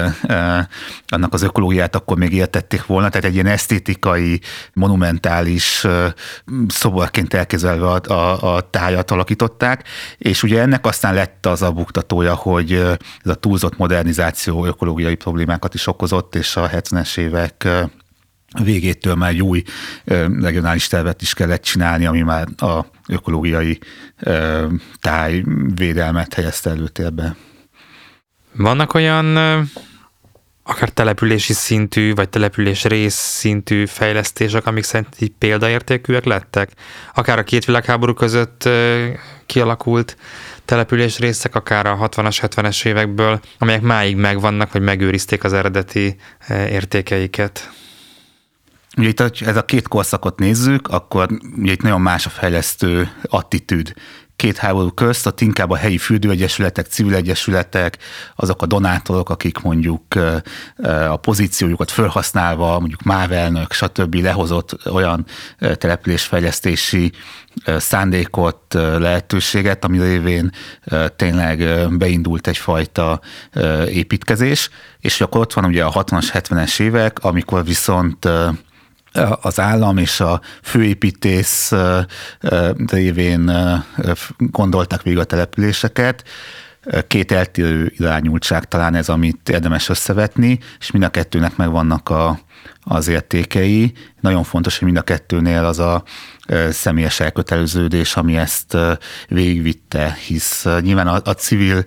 annak 1.08 1.34
az 1.34 1.44
ökológiát 1.60 1.96
akkor 1.96 2.18
még 2.18 2.34
értették 2.34 2.86
volna, 2.86 3.10
tehát 3.10 3.26
egy 3.26 3.34
ilyen 3.34 3.46
esztétikai, 3.46 4.42
monumentális 4.74 5.88
szoborként 6.68 7.34
elkezelve 7.34 7.88
a, 7.88 8.14
a, 8.14 8.56
a 8.56 8.70
tájat 8.70 9.12
alakították, 9.12 9.88
és 10.18 10.44
ugye 10.44 10.62
ennek 10.62 10.86
aztán 10.86 11.14
lett 11.14 11.46
az 11.46 11.62
a 11.62 11.72
buktatója, 11.72 12.34
hogy 12.34 12.72
ez 13.24 13.32
a 13.32 13.34
túlzott 13.34 13.78
modernizáció 13.78 14.66
ökológiai 14.66 15.16
problémákat 15.16 15.74
is 15.74 15.88
okozott, 15.88 16.36
és 16.36 16.56
a 16.56 16.70
70-es 16.70 17.18
évek 17.18 17.68
végétől 18.64 19.16
már 19.16 19.30
egy 19.30 19.42
új 19.42 19.64
regionális 20.42 20.88
tervet 20.88 21.22
is 21.22 21.34
kellett 21.34 21.62
csinálni, 21.62 22.06
ami 22.06 22.22
már 22.22 22.48
a 22.58 22.86
ökológiai 23.08 23.80
tájvédelmet 25.00 26.34
helyezte 26.34 26.70
előtérbe. 26.70 27.36
Vannak 28.56 28.94
olyan 28.94 29.38
akár 30.70 30.90
települési 30.90 31.54
szintű, 31.54 32.14
vagy 32.14 32.30
település 32.30 32.84
rész 32.84 33.16
szintű 33.16 33.86
fejlesztések, 33.86 34.66
amik 34.66 34.84
szerint 34.84 35.16
így 35.20 35.32
példaértékűek 35.38 36.26
lettek? 36.26 36.72
Akár 37.14 37.40
a 37.40 37.44
két 37.44 37.66
világháború 37.66 38.14
között 38.14 38.70
kialakult 39.46 40.18
település 40.66 41.20
részek, 41.20 41.56
akár 41.56 41.86
a 41.86 41.98
60-as, 41.98 42.38
70-es 42.42 42.86
évekből, 42.86 43.40
amelyek 43.58 43.82
máig 43.82 44.16
megvannak, 44.16 44.72
vagy 44.72 44.82
megőrizték 44.82 45.44
az 45.44 45.54
eredeti 45.54 46.16
értékeiket. 46.50 47.72
Ugye 48.98 49.08
itt, 49.08 49.20
ez 49.20 49.56
a 49.56 49.66
két 49.66 49.88
korszakot 49.88 50.40
nézzük, 50.40 50.88
akkor 50.88 51.28
ugye 51.58 51.72
itt 51.72 51.82
nagyon 51.82 52.02
más 52.02 52.26
a 52.26 52.30
fejlesztő 52.30 53.12
attitűd 53.24 53.94
két 54.40 54.58
háború 54.58 54.90
közt, 54.90 55.26
ott 55.26 55.42
inkább 55.42 55.70
a 55.70 55.76
helyi 55.76 55.98
fürdőegyesületek, 55.98 56.86
civil 56.86 57.16
egyesületek, 57.16 57.98
azok 58.36 58.62
a 58.62 58.66
donátorok, 58.66 59.30
akik 59.30 59.58
mondjuk 59.58 60.04
a 61.10 61.16
pozíciójukat 61.16 61.92
felhasználva, 61.92 62.80
mondjuk 62.80 63.02
mávelnök, 63.02 63.74
stb. 63.74 64.16
lehozott 64.16 64.88
olyan 64.88 65.26
településfejlesztési 65.74 67.12
szándékot, 67.66 68.74
lehetőséget, 68.74 69.86
ami 69.86 70.02
révén 70.02 70.52
tényleg 71.16 71.88
beindult 71.98 72.48
egyfajta 72.48 73.22
építkezés, 73.88 74.70
és 75.00 75.22
akkor 75.22 75.42
ott 75.42 75.54
van 75.54 75.66
ugye 75.66 75.84
a 75.84 76.04
60-as, 76.04 76.28
70-es 76.34 76.80
évek, 76.80 77.20
amikor 77.22 77.66
viszont 77.66 78.30
az 79.42 79.60
állam 79.60 79.98
és 79.98 80.20
a 80.20 80.42
főépítész 80.62 81.72
révén 82.88 83.52
gondolták 84.38 85.02
végig 85.02 85.20
a 85.20 85.24
településeket. 85.24 86.24
Két 87.08 87.32
eltérő 87.32 87.94
irányultság 87.98 88.68
talán 88.68 88.96
ez, 88.96 89.10
amit 89.10 89.50
érdemes 89.50 89.90
összevetni, 89.90 90.60
és 90.80 90.92
mind 90.92 91.04
a 91.04 91.10
kettőnek 91.10 91.56
megvannak 91.56 92.10
a, 92.10 92.40
az 92.84 93.08
értékei. 93.08 93.94
Nagyon 94.20 94.44
fontos, 94.44 94.78
hogy 94.78 94.86
mind 94.86 95.00
a 95.00 95.02
kettőnél 95.02 95.66
az 95.66 95.80
a 95.80 96.04
személyes 96.70 97.20
elköteleződés, 97.20 98.16
ami 98.16 98.38
ezt 98.38 98.78
végigvitte, 99.28 100.18
hisz 100.28 100.66
nyilván 100.82 101.08
a, 101.08 101.22
a 101.24 101.34
civil 101.34 101.84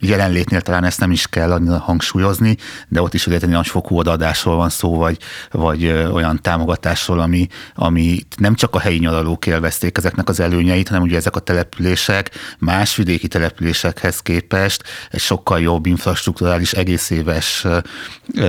jelenlétnél 0.00 0.60
talán 0.60 0.84
ezt 0.84 1.00
nem 1.00 1.10
is 1.10 1.26
kell 1.26 1.52
annyira 1.52 1.78
hangsúlyozni, 1.78 2.56
de 2.88 3.02
ott 3.02 3.14
is 3.14 3.26
egy 3.26 3.48
nagy 3.48 3.66
fokú 3.66 3.98
odaadásról 3.98 4.56
van 4.56 4.68
szó, 4.68 4.96
vagy, 4.96 5.18
vagy 5.50 5.86
olyan 5.86 6.40
támogatásról, 6.42 7.20
ami, 7.20 7.46
ami 7.74 8.18
nem 8.36 8.54
csak 8.54 8.74
a 8.74 8.78
helyi 8.78 8.98
nyaralók 8.98 9.46
élvezték 9.46 9.98
ezeknek 9.98 10.28
az 10.28 10.40
előnyeit, 10.40 10.88
hanem 10.88 11.02
ugye 11.02 11.16
ezek 11.16 11.36
a 11.36 11.40
települések 11.40 12.30
más 12.58 12.96
vidéki 12.96 13.28
településekhez 13.28 14.20
képest 14.20 14.82
egy 15.10 15.20
sokkal 15.20 15.60
jobb 15.60 15.86
infrastruktúrális, 15.86 16.72
egész 16.72 17.10
éves 17.10 17.66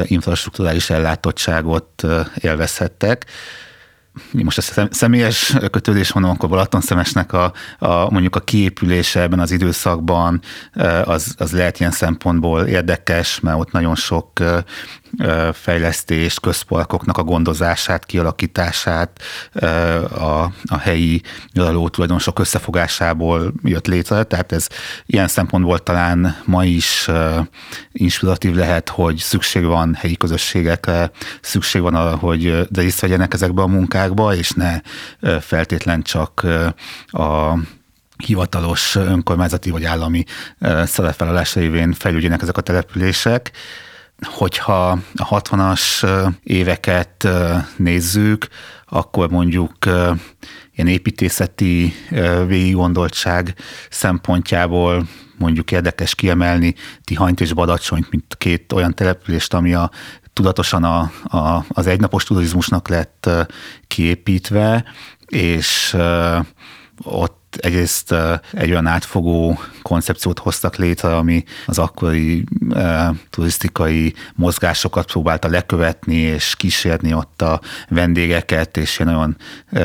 infrastruktúrális 0.04 0.90
ellátottságot 0.90 2.06
élvezhettek 2.42 3.26
most 4.32 4.58
a 4.58 4.88
személyes 4.92 5.56
kötődés 5.72 6.14
mondom, 6.14 6.32
akkor 6.32 6.50
Balatonszemesnek 6.50 7.34
a, 7.34 7.54
a, 7.80 8.12
mondjuk 8.12 8.36
a 8.36 8.40
kiépülése 8.40 9.22
ebben 9.22 9.40
az 9.40 9.52
időszakban 9.52 10.42
az, 11.04 11.36
az 11.38 11.52
lehet 11.52 11.80
ilyen 11.80 11.92
szempontból 11.92 12.66
érdekes, 12.66 13.40
mert 13.40 13.60
ott 13.60 13.72
nagyon 13.72 13.96
sok 13.96 14.32
fejlesztést, 15.54 16.40
közparkoknak 16.40 17.18
a 17.18 17.24
gondozását, 17.24 18.06
kialakítását, 18.06 19.22
a, 20.14 20.52
a 20.66 20.78
helyi 20.80 21.22
nyaraló 21.54 21.90
tulajdonosok 21.90 22.40
összefogásából 22.40 23.54
jött 23.64 23.88
létre, 23.88 24.24
tehát 24.24 24.52
ez 24.52 24.68
ilyen 25.06 25.28
szempontból 25.28 25.80
talán 25.80 26.38
ma 26.46 26.66
is 26.66 27.10
inspiratív 27.92 28.56
lehet, 28.56 28.90
hogy 28.90 29.18
szükség 29.18 29.66
van 29.66 29.94
helyi 29.94 30.18
közösségekre, 30.18 31.12
szükség 31.42 31.82
van 31.82 31.96
arra, 31.96 32.16
hogy 32.16 32.68
részt 32.76 33.00
vegyenek 33.00 33.34
ezekbe 33.34 33.62
a 33.62 33.68
munkákba, 33.68 34.36
és 34.36 34.52
ne 34.52 34.80
feltétlen 35.40 36.02
csak 36.02 36.46
a 37.08 37.58
hivatalos 38.18 38.96
önkormányzati 38.96 39.70
vagy 39.70 39.84
állami 39.84 40.24
szerepvállalás 40.84 41.56
révén 41.56 41.94
fejlődjenek 41.94 42.42
ezek 42.42 42.58
a 42.58 42.62
települések 42.62 43.52
hogyha 44.26 44.90
a 45.16 45.42
60-as 45.42 46.08
éveket 46.44 47.28
nézzük, 47.78 48.48
akkor 48.86 49.30
mondjuk 49.30 49.74
ilyen 50.76 50.88
építészeti 50.88 51.94
végiggondoltság 52.48 53.56
szempontjából 53.90 55.08
mondjuk 55.38 55.72
érdekes 55.72 56.16
kiemelni 56.16 56.76
Tihanyt 57.04 57.42
és 57.42 57.54
Badacsonyt, 57.54 58.10
mint 58.10 58.36
két 58.38 58.72
olyan 58.72 58.94
települést, 58.94 59.54
ami 59.54 59.74
a 59.74 59.92
tudatosan 60.34 60.84
a, 60.84 61.12
a, 61.38 61.66
az 61.68 61.88
egynapos 61.88 62.24
turizmusnak 62.24 62.88
lett 62.88 63.30
kiépítve, 63.88 64.84
és 65.28 65.98
ott 67.04 67.43
egyrészt 67.58 68.16
egy 68.52 68.70
olyan 68.70 68.88
átfogó 68.88 69.60
koncepciót 69.82 70.40
hoztak 70.40 70.76
létre, 70.76 71.16
ami 71.16 71.44
az 71.66 71.78
akkori 71.78 72.44
turisztikai 73.30 74.14
mozgásokat 74.36 75.06
próbálta 75.06 75.48
lekövetni 75.48 76.16
és 76.16 76.56
kísérni 76.56 77.14
ott 77.14 77.42
a 77.42 77.62
vendégeket, 77.90 78.78
és 78.78 79.00
ilyen 79.00 79.14
nagyon 79.14 79.38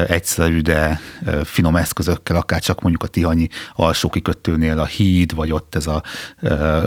egyszerű, 0.08 0.60
de 0.60 1.00
finom 1.44 1.76
eszközökkel, 1.76 2.36
akár 2.36 2.60
csak 2.60 2.80
mondjuk 2.80 3.02
a 3.02 3.06
Tihanyi 3.06 3.48
alsó 3.74 4.08
kikötőnél 4.08 4.78
a 4.78 4.86
híd, 4.86 5.34
vagy 5.34 5.52
ott 5.52 5.74
ez 5.74 5.86
a, 5.86 6.02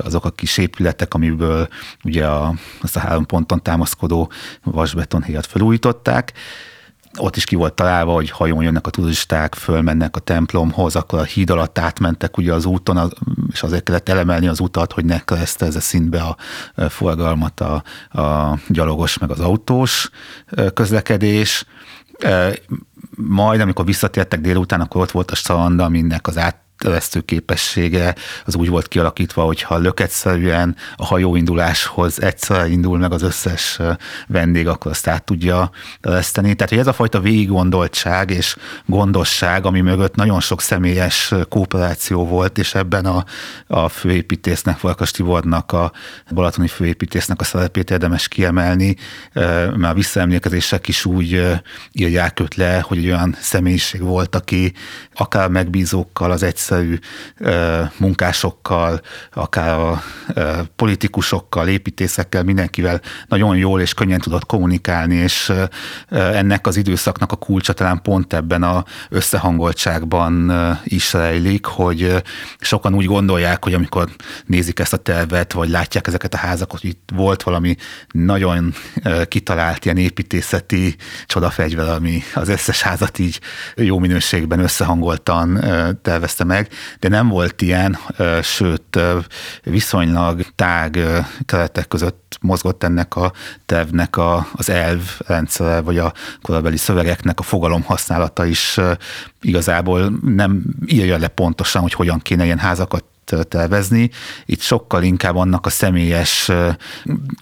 azok 0.03 0.25
a 0.25 0.29
kis 0.31 0.57
épületek, 0.57 1.13
amiből 1.13 1.67
ugye 2.03 2.27
a, 2.27 2.53
azt 2.81 2.95
a 2.95 2.99
három 2.99 3.25
ponton 3.25 3.63
támaszkodó 3.63 4.31
vasbetonhéjat 4.63 5.45
felújították, 5.45 6.33
ott 7.17 7.35
is 7.35 7.45
ki 7.45 7.55
volt 7.55 7.73
találva, 7.73 8.13
hogy 8.13 8.29
hajón 8.29 8.63
jönnek 8.63 8.87
a 8.87 8.89
turisták, 8.89 9.55
fölmennek 9.55 10.15
a 10.15 10.19
templomhoz, 10.19 10.95
akkor 10.95 11.19
a 11.19 11.23
híd 11.23 11.49
alatt 11.49 11.77
átmentek 11.77 12.37
ugye 12.37 12.53
az 12.53 12.65
úton, 12.65 13.13
és 13.51 13.63
azért 13.63 13.83
kellett 13.83 14.09
elemelni 14.09 14.47
az 14.47 14.59
utat, 14.59 14.93
hogy 14.93 15.05
ne 15.05 15.19
keresztezze 15.19 15.79
szintbe 15.79 16.21
a 16.21 16.37
forgalmat 16.89 17.59
a, 17.59 17.83
a 18.21 18.57
gyalogos 18.67 19.17
meg 19.17 19.31
az 19.31 19.39
autós 19.39 20.09
közlekedés. 20.73 21.65
Majd, 23.15 23.59
amikor 23.59 23.85
visszatértek 23.85 24.41
délután, 24.41 24.81
akkor 24.81 25.01
ott 25.01 25.11
volt 25.11 25.31
a 25.31 25.35
strand, 25.35 25.79
aminek 25.79 26.27
az 26.27 26.37
át 26.37 26.70
vesztő 26.89 27.19
képessége 27.19 28.15
az 28.45 28.55
úgy 28.55 28.69
volt 28.69 28.87
kialakítva, 28.87 29.43
hogy 29.43 29.61
ha 29.61 29.77
löketszerűen 29.77 30.75
a 30.95 31.05
hajóinduláshoz 31.05 32.21
egyszer 32.21 32.69
indul 32.69 32.97
meg 32.97 33.11
az 33.11 33.21
összes 33.21 33.79
vendég, 34.27 34.67
akkor 34.67 34.91
azt 34.91 35.07
át 35.07 35.23
tudja 35.23 35.71
veszteni. 36.01 36.53
Tehát, 36.53 36.69
hogy 36.69 36.79
ez 36.79 36.87
a 36.87 36.93
fajta 36.93 37.19
végiggondoltság 37.19 38.29
és 38.29 38.55
gondosság, 38.85 39.65
ami 39.65 39.81
mögött 39.81 40.15
nagyon 40.15 40.39
sok 40.39 40.61
személyes 40.61 41.33
kooperáció 41.49 42.27
volt, 42.27 42.57
és 42.57 42.75
ebben 42.75 43.05
a, 43.05 43.25
a 43.67 43.89
főépítésznek, 43.89 44.77
Farkas 44.77 45.11
Tibornak, 45.11 45.71
a 45.71 45.91
balatoni 46.33 46.67
főépítésznek 46.67 47.41
a 47.41 47.43
szerepét 47.43 47.91
érdemes 47.91 48.27
kiemelni, 48.27 48.95
mert 49.33 49.83
a 49.83 49.93
visszaemlékezések 49.93 50.87
is 50.87 51.05
úgy 51.05 51.59
írják 51.91 52.39
őt 52.39 52.55
le, 52.55 52.79
hogy 52.79 52.97
egy 52.97 53.05
olyan 53.05 53.35
személyiség 53.39 54.01
volt, 54.01 54.35
aki 54.35 54.73
akár 55.13 55.49
megbízókkal 55.49 56.31
az 56.31 56.43
egyszer 56.43 56.70
egyszerű 56.71 56.99
munkásokkal, 57.97 59.01
akár 59.33 59.79
a 59.79 60.03
politikusokkal, 60.75 61.67
építészekkel, 61.67 62.43
mindenkivel 62.43 63.01
nagyon 63.27 63.57
jól 63.57 63.81
és 63.81 63.93
könnyen 63.93 64.19
tudott 64.19 64.45
kommunikálni, 64.45 65.15
és 65.15 65.51
ennek 66.09 66.67
az 66.67 66.77
időszaknak 66.77 67.31
a 67.31 67.35
kulcsa 67.35 67.73
talán 67.73 68.01
pont 68.01 68.33
ebben 68.33 68.63
a 68.63 68.85
összehangoltságban 69.09 70.51
is 70.83 71.13
rejlik, 71.13 71.65
hogy 71.65 72.23
sokan 72.59 72.93
úgy 72.93 73.05
gondolják, 73.05 73.63
hogy 73.63 73.73
amikor 73.73 74.09
nézik 74.45 74.79
ezt 74.79 74.93
a 74.93 74.97
tervet, 74.97 75.53
vagy 75.53 75.69
látják 75.69 76.07
ezeket 76.07 76.33
a 76.33 76.37
házakat, 76.37 76.81
hogy 76.81 76.89
itt 76.89 77.09
volt 77.13 77.43
valami 77.43 77.75
nagyon 78.11 78.73
kitalált 79.27 79.85
ilyen 79.85 79.97
építészeti 79.97 80.95
csodafegyver, 81.25 81.89
ami 81.89 82.21
az 82.33 82.49
összes 82.49 82.81
házat 82.81 83.19
így 83.19 83.39
jó 83.75 83.99
minőségben 83.99 84.59
összehangoltan 84.59 85.59
tervezte 86.01 86.43
meg, 86.43 86.60
meg, 86.61 86.71
de 86.99 87.07
nem 87.07 87.27
volt 87.27 87.61
ilyen, 87.61 87.97
sőt 88.41 88.99
viszonylag 89.63 90.41
tág 90.55 90.99
keretek 91.45 91.87
között 91.87 92.37
mozgott 92.41 92.83
ennek 92.83 93.15
a 93.15 93.31
tervnek 93.65 94.17
a, 94.17 94.47
az 94.53 94.69
elv 94.69 95.01
rendszere, 95.27 95.81
vagy 95.81 95.97
a 95.97 96.13
korabeli 96.41 96.77
szövegeknek 96.77 97.39
a 97.39 97.43
fogalom 97.43 97.81
használata 97.81 98.45
is 98.45 98.79
igazából 99.41 100.11
nem 100.21 100.63
írja 100.85 101.17
le 101.17 101.27
pontosan, 101.27 101.81
hogy 101.81 101.93
hogyan 101.93 102.19
kéne 102.19 102.45
ilyen 102.45 102.57
házakat 102.57 103.03
tervezni. 103.41 104.09
Itt 104.45 104.61
sokkal 104.61 105.03
inkább 105.03 105.35
annak 105.35 105.65
a 105.65 105.69
személyes 105.69 106.51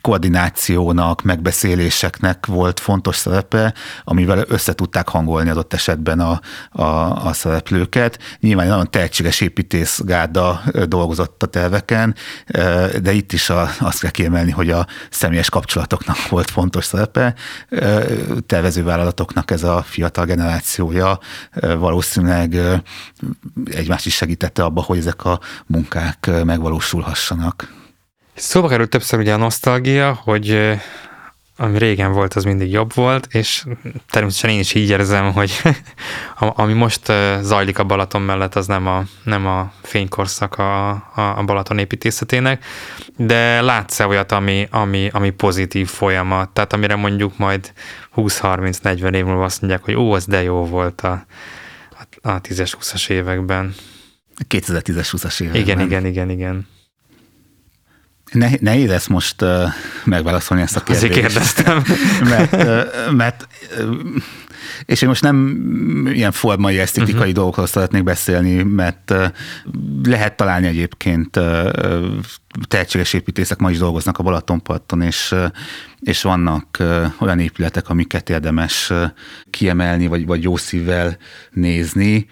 koordinációnak, 0.01 1.21
megbeszéléseknek 1.21 2.45
volt 2.45 2.79
fontos 2.79 3.15
szerepe, 3.15 3.73
amivel 4.03 4.45
össze 4.47 4.73
tudták 4.73 5.09
hangolni 5.09 5.49
adott 5.49 5.73
esetben 5.73 6.19
a, 6.19 6.41
a, 6.69 6.83
a 7.25 7.33
szereplőket. 7.33 8.19
Nyilván 8.39 8.67
nagyon 8.67 8.91
tehetséges 8.91 9.41
építészgárda 9.41 10.61
dolgozott 10.87 11.43
a 11.43 11.45
terveken, 11.45 12.15
de 13.01 13.11
itt 13.11 13.33
is 13.33 13.49
a, 13.49 13.69
azt 13.79 13.99
kell 13.99 14.11
kiemelni, 14.11 14.51
hogy 14.51 14.71
a 14.71 14.87
személyes 15.09 15.49
kapcsolatoknak 15.49 16.27
volt 16.29 16.51
fontos 16.51 16.85
szerepe. 16.85 17.35
Tervezővállalatoknak 18.45 19.51
ez 19.51 19.63
a 19.63 19.83
fiatal 19.87 20.25
generációja 20.25 21.19
valószínűleg 21.77 22.55
egymást 23.65 24.05
is 24.05 24.15
segítette 24.15 24.63
abba, 24.63 24.81
hogy 24.81 24.97
ezek 24.97 25.25
a 25.25 25.39
munkák 25.79 26.29
megvalósulhassanak. 26.43 27.73
Szóba 28.33 28.67
került 28.67 28.89
többször 28.89 29.19
ugye 29.19 29.33
a 29.33 29.37
nosztalgia, 29.37 30.19
hogy 30.23 30.77
ami 31.57 31.77
régen 31.77 32.11
volt, 32.11 32.33
az 32.33 32.43
mindig 32.43 32.71
jobb 32.71 32.93
volt, 32.93 33.27
és 33.31 33.65
természetesen 34.09 34.49
én 34.49 34.59
is 34.59 34.73
így 34.73 34.89
érzem, 34.89 35.33
hogy 35.33 35.61
ami 36.39 36.73
most 36.73 37.01
zajlik 37.41 37.79
a 37.79 37.83
Balaton 37.83 38.21
mellett, 38.21 38.55
az 38.55 38.67
nem 38.67 38.87
a, 38.87 39.03
nem 39.23 39.47
a 39.47 39.71
fénykorszak 39.81 40.57
a, 40.57 40.89
a 41.15 41.43
Balaton 41.45 41.77
építészetének, 41.77 42.65
de 43.15 43.61
látsz-e 43.61 44.07
olyat, 44.07 44.31
ami, 44.31 44.67
ami, 44.71 45.09
ami 45.13 45.29
pozitív 45.29 45.87
folyamat, 45.87 46.49
tehát 46.49 46.73
amire 46.73 46.95
mondjuk 46.95 47.37
majd 47.37 47.73
20-30-40 48.15 49.13
év 49.13 49.25
múlva 49.25 49.43
azt 49.43 49.61
mondják, 49.61 49.83
hogy 49.83 49.95
ó, 49.95 50.11
az 50.11 50.25
de 50.25 50.43
jó 50.43 50.65
volt 50.65 51.01
a, 51.01 51.25
a, 52.21 52.29
a 52.29 52.41
10-20-as 52.41 53.09
években. 53.09 53.75
2010-es 54.49 55.09
20-as 55.11 55.41
években. 55.41 55.61
Igen, 55.61 55.79
igen, 55.79 56.05
igen, 56.05 56.29
igen. 56.29 56.67
Ne, 58.31 58.49
nehéz 58.59 58.89
ezt 58.89 59.09
most 59.09 59.41
uh, 59.41 59.63
megválaszolni 60.03 60.63
ezt 60.63 60.75
a 60.75 60.83
kérdést. 60.83 61.03
Azért 61.03 61.21
kérdeztem. 61.21 61.83
mert, 62.37 62.53
uh, 62.53 63.11
mert 63.11 63.47
uh, 63.79 63.95
és 64.85 65.01
én 65.01 65.07
most 65.07 65.21
nem 65.21 66.07
ilyen 66.13 66.31
formai, 66.31 66.79
esztétikai 66.79 67.19
uh-huh. 67.19 67.33
dolgokról 67.33 67.67
szeretnék 67.67 68.03
beszélni, 68.03 68.63
mert 68.63 69.11
uh, 69.11 69.25
lehet 70.03 70.35
találni 70.35 70.67
egyébként 70.67 71.37
uh, 71.37 71.69
tehetséges 72.67 73.13
építészek 73.13 73.57
ma 73.57 73.69
is 73.71 73.77
dolgoznak 73.77 74.17
a 74.17 74.23
Balatonparton, 74.23 75.01
és, 75.01 75.31
uh, 75.31 75.45
és 75.99 76.21
vannak 76.21 76.77
uh, 76.79 77.05
olyan 77.19 77.39
épületek, 77.39 77.89
amiket 77.89 78.29
érdemes 78.29 78.89
uh, 78.89 79.03
kiemelni, 79.49 80.07
vagy, 80.07 80.25
vagy 80.25 80.43
jó 80.43 80.57
szívvel 80.57 81.17
nézni 81.51 82.27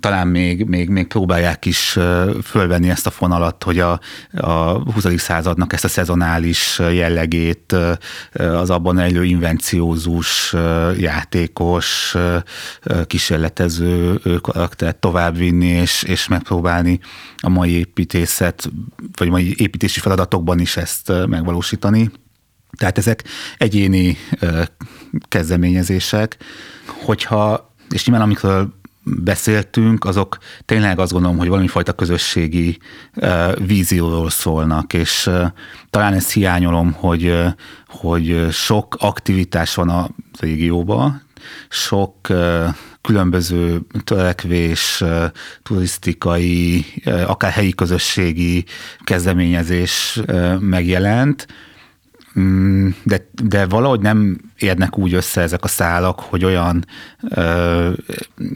talán 0.00 0.28
még, 0.28 0.64
még, 0.64 0.88
még 0.88 1.06
próbálják 1.06 1.64
is 1.64 1.98
fölvenni 2.42 2.90
ezt 2.90 3.06
a 3.06 3.10
fonalat, 3.10 3.64
hogy 3.64 3.78
a, 3.78 4.00
a 4.32 4.92
20. 4.92 5.06
századnak 5.16 5.72
ezt 5.72 5.84
a 5.84 5.88
szezonális 5.88 6.78
jellegét, 6.92 7.76
az 8.32 8.70
abban 8.70 8.98
elő 8.98 9.24
invenciózus, 9.24 10.54
játékos, 10.98 12.16
kísérletező 13.06 14.20
karaktert 14.40 14.96
továbbvinni, 14.96 15.66
és, 15.66 16.02
és 16.02 16.28
megpróbálni 16.28 17.00
a 17.36 17.48
mai 17.48 17.70
építészet, 17.70 18.70
vagy 19.16 19.28
mai 19.28 19.54
építési 19.56 20.00
feladatokban 20.00 20.58
is 20.58 20.76
ezt 20.76 21.12
megvalósítani. 21.26 22.10
Tehát 22.76 22.98
ezek 22.98 23.24
egyéni 23.58 24.16
kezdeményezések, 25.28 26.36
hogyha, 26.86 27.74
és 27.90 28.06
nyilván 28.06 28.24
amikor 28.24 28.68
beszéltünk, 29.04 30.04
azok 30.04 30.38
tényleg 30.64 30.98
azt 30.98 31.12
gondolom, 31.12 31.38
hogy 31.38 31.48
valami 31.48 31.68
fajta 31.68 31.92
közösségi 31.92 32.78
vízióról 33.66 34.30
szólnak, 34.30 34.92
és 34.92 35.30
talán 35.90 36.12
ezt 36.12 36.32
hiányolom, 36.32 36.92
hogy, 36.92 37.34
hogy 37.88 38.46
sok 38.50 38.96
aktivitás 38.98 39.74
van 39.74 39.88
a 39.88 40.08
régióban, 40.40 41.22
sok 41.68 42.14
különböző 43.00 43.80
törekvés, 44.04 45.04
turisztikai, 45.62 46.84
akár 47.26 47.52
helyi 47.52 47.74
közösségi 47.74 48.64
kezdeményezés 49.04 50.20
megjelent, 50.58 51.46
de, 53.04 53.28
de 53.42 53.66
valahogy 53.66 54.00
nem 54.00 54.38
érnek 54.58 54.98
úgy 54.98 55.14
össze 55.14 55.40
ezek 55.40 55.64
a 55.64 55.68
szálak, 55.68 56.20
hogy 56.20 56.44
olyan 56.44 56.86
ö, 57.28 57.90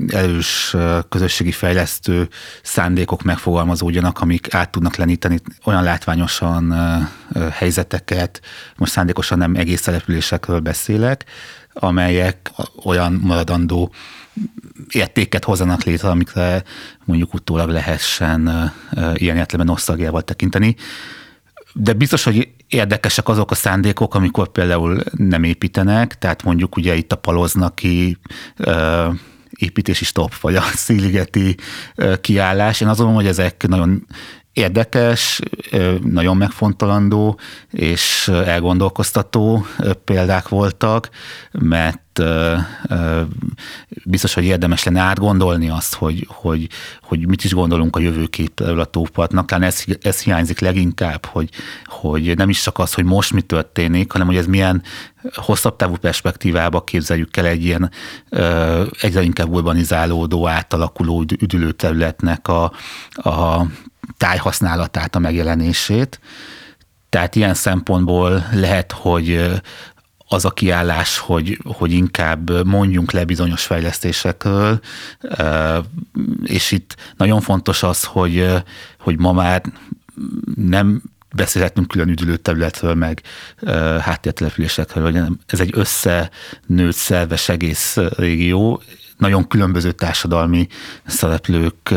erős 0.08 0.76
közösségi 1.08 1.52
fejlesztő 1.52 2.28
szándékok 2.62 3.22
megfogalmazódjanak, 3.22 4.20
amik 4.20 4.54
át 4.54 4.70
tudnak 4.70 4.96
leníteni 4.96 5.38
olyan 5.64 5.82
látványosan 5.82 6.70
ö, 6.70 6.96
ö, 7.32 7.48
helyzeteket, 7.50 8.40
most 8.76 8.92
szándékosan 8.92 9.38
nem 9.38 9.54
egész 9.54 9.82
településekről 9.82 10.60
beszélek, 10.60 11.24
amelyek 11.72 12.52
olyan 12.84 13.12
maradandó 13.12 13.92
értéket 14.88 15.44
hozzanak 15.44 15.82
létre, 15.82 16.08
amikre 16.08 16.62
mondjuk 17.04 17.34
utólag 17.34 17.68
lehessen 17.68 18.72
ilyen 19.14 19.36
értelemben 19.36 19.74
nosztalgiával 19.74 20.22
tekinteni. 20.22 20.76
De 21.72 21.92
biztos, 21.92 22.24
hogy 22.24 22.48
érdekesek 22.68 23.28
azok 23.28 23.50
a 23.50 23.54
szándékok, 23.54 24.14
amikor 24.14 24.48
például 24.48 25.00
nem 25.16 25.44
építenek, 25.44 26.18
tehát 26.18 26.42
mondjuk 26.42 26.76
ugye 26.76 26.94
itt 26.94 27.12
a 27.12 27.16
paloznaki 27.16 28.18
építési 29.50 30.04
stop, 30.04 30.34
vagy 30.34 30.56
a 30.56 30.62
szíligeti 30.62 31.56
kiállás. 32.20 32.80
Én 32.80 32.88
azt 32.88 32.98
gondolom, 32.98 33.22
hogy 33.22 33.30
ezek 33.30 33.66
nagyon 33.68 34.06
érdekes, 34.52 35.40
nagyon 36.02 36.36
megfontolandó 36.36 37.38
és 37.70 38.28
elgondolkoztató 38.28 39.66
példák 40.04 40.48
voltak, 40.48 41.08
mert 41.52 42.22
biztos, 44.04 44.34
hogy 44.34 44.44
érdemes 44.44 44.84
lenne 44.84 45.00
átgondolni 45.00 45.68
azt, 45.68 45.94
hogy, 45.94 46.26
hogy, 46.28 46.68
hogy 47.02 47.26
mit 47.26 47.44
is 47.44 47.52
gondolunk 47.52 47.96
a 47.96 48.00
jövőképről 48.00 48.80
a 48.80 48.84
tópartnak. 48.84 49.46
Talán 49.46 49.64
ez, 49.64 49.84
ez 50.02 50.22
hiányzik 50.22 50.60
leginkább, 50.60 51.26
hogy, 51.26 51.50
hogy 51.84 52.36
nem 52.36 52.48
is 52.48 52.62
csak 52.62 52.78
az, 52.78 52.94
hogy 52.94 53.04
most 53.04 53.32
mi 53.32 53.40
történik, 53.40 54.12
hanem 54.12 54.26
hogy 54.26 54.36
ez 54.36 54.46
milyen 54.46 54.82
hosszabb 55.34 55.76
távú 55.76 55.96
perspektívába 55.96 56.84
képzeljük 56.84 57.36
el 57.36 57.46
egy 57.46 57.64
ilyen 57.64 57.90
egyre 59.00 59.22
inkább 59.22 59.48
urbanizálódó, 59.48 60.48
átalakuló 60.48 61.24
üdülőterületnek 61.40 62.48
a, 62.48 62.72
a 63.12 63.66
tájhasználatát, 64.16 65.14
a 65.14 65.18
megjelenését. 65.18 66.20
Tehát 67.08 67.34
ilyen 67.34 67.54
szempontból 67.54 68.46
lehet, 68.52 68.92
hogy 68.92 69.60
az 70.28 70.44
a 70.44 70.50
kiállás, 70.50 71.18
hogy, 71.18 71.58
hogy 71.64 71.92
inkább 71.92 72.66
mondjunk 72.66 73.12
le 73.12 73.24
bizonyos 73.24 73.64
fejlesztésekről, 73.64 74.80
és 76.42 76.70
itt 76.70 76.96
nagyon 77.16 77.40
fontos 77.40 77.82
az, 77.82 78.04
hogy, 78.04 78.46
hogy 78.98 79.18
ma 79.18 79.32
már 79.32 79.62
nem 80.54 81.02
beszélhetünk 81.34 81.88
külön 81.88 82.08
üdülőterületről, 82.08 82.94
meg 82.94 83.22
háttértelepülésekről, 84.00 85.04
hogy 85.12 85.38
ez 85.46 85.60
egy 85.60 85.72
összenőtt 85.74 86.94
szerves 86.94 87.48
egész 87.48 87.96
régió, 87.96 88.82
nagyon 89.16 89.48
különböző 89.48 89.92
társadalmi 89.92 90.68
szereplők 91.06 91.94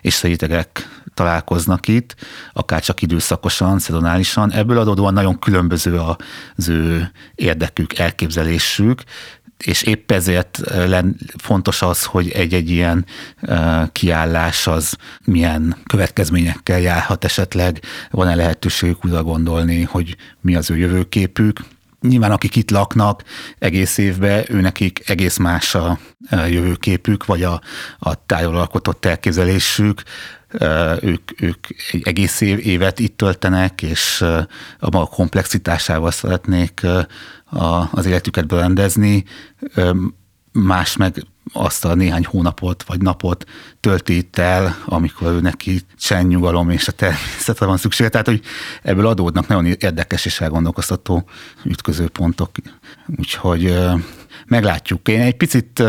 és 0.00 0.22
rétegek 0.22 0.88
találkoznak 1.16 1.88
itt, 1.88 2.14
akár 2.52 2.82
csak 2.82 3.02
időszakosan, 3.02 3.78
szezonálisan. 3.78 4.52
Ebből 4.52 4.78
adódóan 4.78 5.12
nagyon 5.12 5.38
különböző 5.38 6.00
az 6.56 6.68
ő 6.68 7.10
érdekük, 7.34 7.98
elképzelésük, 7.98 9.02
és 9.64 9.82
épp 9.82 10.10
ezért 10.12 10.60
fontos 11.38 11.82
az, 11.82 12.04
hogy 12.04 12.30
egy-egy 12.30 12.70
ilyen 12.70 13.04
kiállás 13.92 14.66
az 14.66 14.96
milyen 15.24 15.76
következményekkel 15.86 16.80
járhat 16.80 17.24
esetleg, 17.24 17.80
van-e 18.10 18.34
lehetőségük 18.34 19.04
újra 19.04 19.22
gondolni, 19.22 19.82
hogy 19.82 20.16
mi 20.40 20.56
az 20.56 20.70
ő 20.70 20.76
jövőképük, 20.76 21.60
Nyilván 22.00 22.30
akik 22.30 22.56
itt 22.56 22.70
laknak 22.70 23.22
egész 23.58 23.98
évben, 23.98 24.44
őnekik 24.48 25.08
egész 25.08 25.36
más 25.36 25.74
a 25.74 25.98
jövőképük, 26.30 27.24
vagy 27.24 27.42
a, 27.42 27.60
a 27.98 28.26
tájról 28.26 28.68
elképzelésük, 29.00 30.02
ők, 31.00 31.40
ők 31.40 31.66
egy 31.92 32.02
egész 32.04 32.40
évet 32.40 32.98
itt 32.98 33.16
töltenek, 33.16 33.82
és 33.82 34.20
a 34.78 34.90
maga 34.90 35.06
komplexitásával 35.06 36.10
szeretnék 36.10 36.86
az 37.90 38.06
életüket 38.06 38.46
berendezni, 38.46 39.24
más 40.52 40.96
meg 40.96 41.26
azt 41.52 41.84
a 41.84 41.94
néhány 41.94 42.24
hónapot 42.24 42.82
vagy 42.82 43.00
napot 43.00 43.44
tölti 43.80 44.16
itt 44.16 44.38
el, 44.38 44.76
amikor 44.84 45.32
ő 45.32 45.40
neki 45.40 45.80
csend, 45.98 46.28
nyugalom 46.28 46.70
és 46.70 46.88
a 46.88 46.92
természetre 46.92 47.66
van 47.66 47.76
szüksége. 47.76 48.08
Tehát, 48.08 48.26
hogy 48.26 48.40
ebből 48.82 49.06
adódnak 49.06 49.46
nagyon 49.46 49.66
érdekes 49.66 50.24
és 50.24 50.40
elgondolkoztató 50.40 51.28
ütközőpontok. 51.64 52.50
Úgyhogy 53.16 53.78
meglátjuk. 54.46 55.08
Én 55.08 55.20
egy 55.20 55.36
picit 55.36 55.82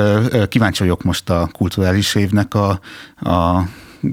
kíváncsi 0.49 0.79
vagyok 0.79 1.03
most 1.03 1.29
a 1.29 1.49
kulturális 1.51 2.15
évnek 2.15 2.53
a, 2.53 2.79
a 3.15 3.63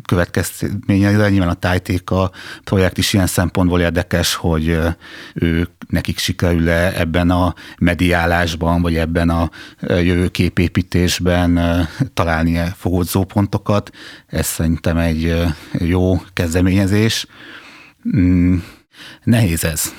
következményeire. 0.06 1.28
Nyilván 1.28 1.48
a 1.48 1.54
tájtéka 1.54 2.30
projekt 2.64 2.98
is 2.98 3.12
ilyen 3.12 3.26
szempontból 3.26 3.80
érdekes, 3.80 4.34
hogy 4.34 4.78
ők 5.34 5.70
nekik 5.88 6.18
sikerül-e 6.18 6.92
ebben 7.00 7.30
a 7.30 7.54
mediálásban, 7.78 8.82
vagy 8.82 8.96
ebben 8.96 9.30
a 9.30 9.50
jövőképépítésben 9.80 11.60
találni 12.14 12.60
fogódzópontokat. 12.76 13.90
Ez 14.26 14.46
szerintem 14.46 14.96
egy 14.96 15.44
jó 15.72 16.20
kezdeményezés. 16.32 17.26
Mm, 18.16 18.56
nehéz 19.22 19.64
ez. 19.64 19.94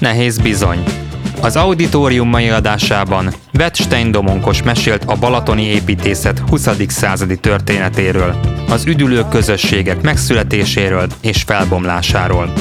Nehéz 0.00 0.38
bizony. 0.38 1.11
Az 1.42 1.56
auditorium 1.56 2.28
mai 2.28 2.48
adásában 2.48 3.32
Wettstein 3.58 4.10
Domonkos 4.10 4.62
mesélt 4.62 5.04
a 5.04 5.16
balatoni 5.16 5.62
építészet 5.62 6.38
20. 6.38 6.68
századi 6.86 7.38
történetéről, 7.38 8.34
az 8.68 8.86
üdülő 8.86 9.24
közösségek 9.30 10.02
megszületéséről 10.02 11.06
és 11.20 11.42
felbomlásáról. 11.42 12.52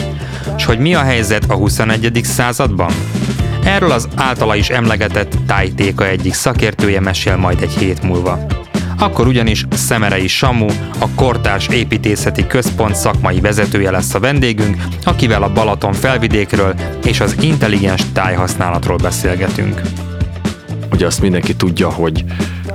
És 0.58 0.66
hogy 0.66 0.80
mi 0.80 0.96
a 0.96 1.02
helyzet 1.02 1.46
a 1.48 1.54
21. 1.54 2.20
században? 2.24 2.92
Erről 3.64 3.92
az 3.92 4.08
általa 4.16 4.56
is 4.56 4.70
emlegetett 4.70 5.34
tájtéka 5.46 6.08
egyik 6.08 6.34
szakértője 6.34 7.00
mesél 7.00 7.36
majd 7.36 7.62
egy 7.62 7.74
hét 7.74 8.04
múlva. 8.04 8.61
Akkor 9.02 9.28
ugyanis 9.28 9.66
Szemerei 9.72 10.28
Samu, 10.28 10.68
a 11.00 11.10
Kortárs 11.16 11.68
Építészeti 11.68 12.48
Központ 12.48 12.96
szakmai 12.96 13.40
vezetője 13.40 13.92
lesz 13.92 14.14
a 14.14 14.20
vendégünk, 14.20 14.84
akivel 15.04 15.44
a 15.44 15.54
Balaton 15.54 15.94
felvidékről 15.94 16.76
és 17.04 17.20
az 17.20 17.36
intelligens 17.40 18.02
tájhasználatról 18.14 18.98
beszélgetünk. 18.98 19.82
Ugye 20.92 21.06
azt 21.06 21.22
mindenki 21.22 21.56
tudja, 21.56 21.90
hogy 21.90 22.26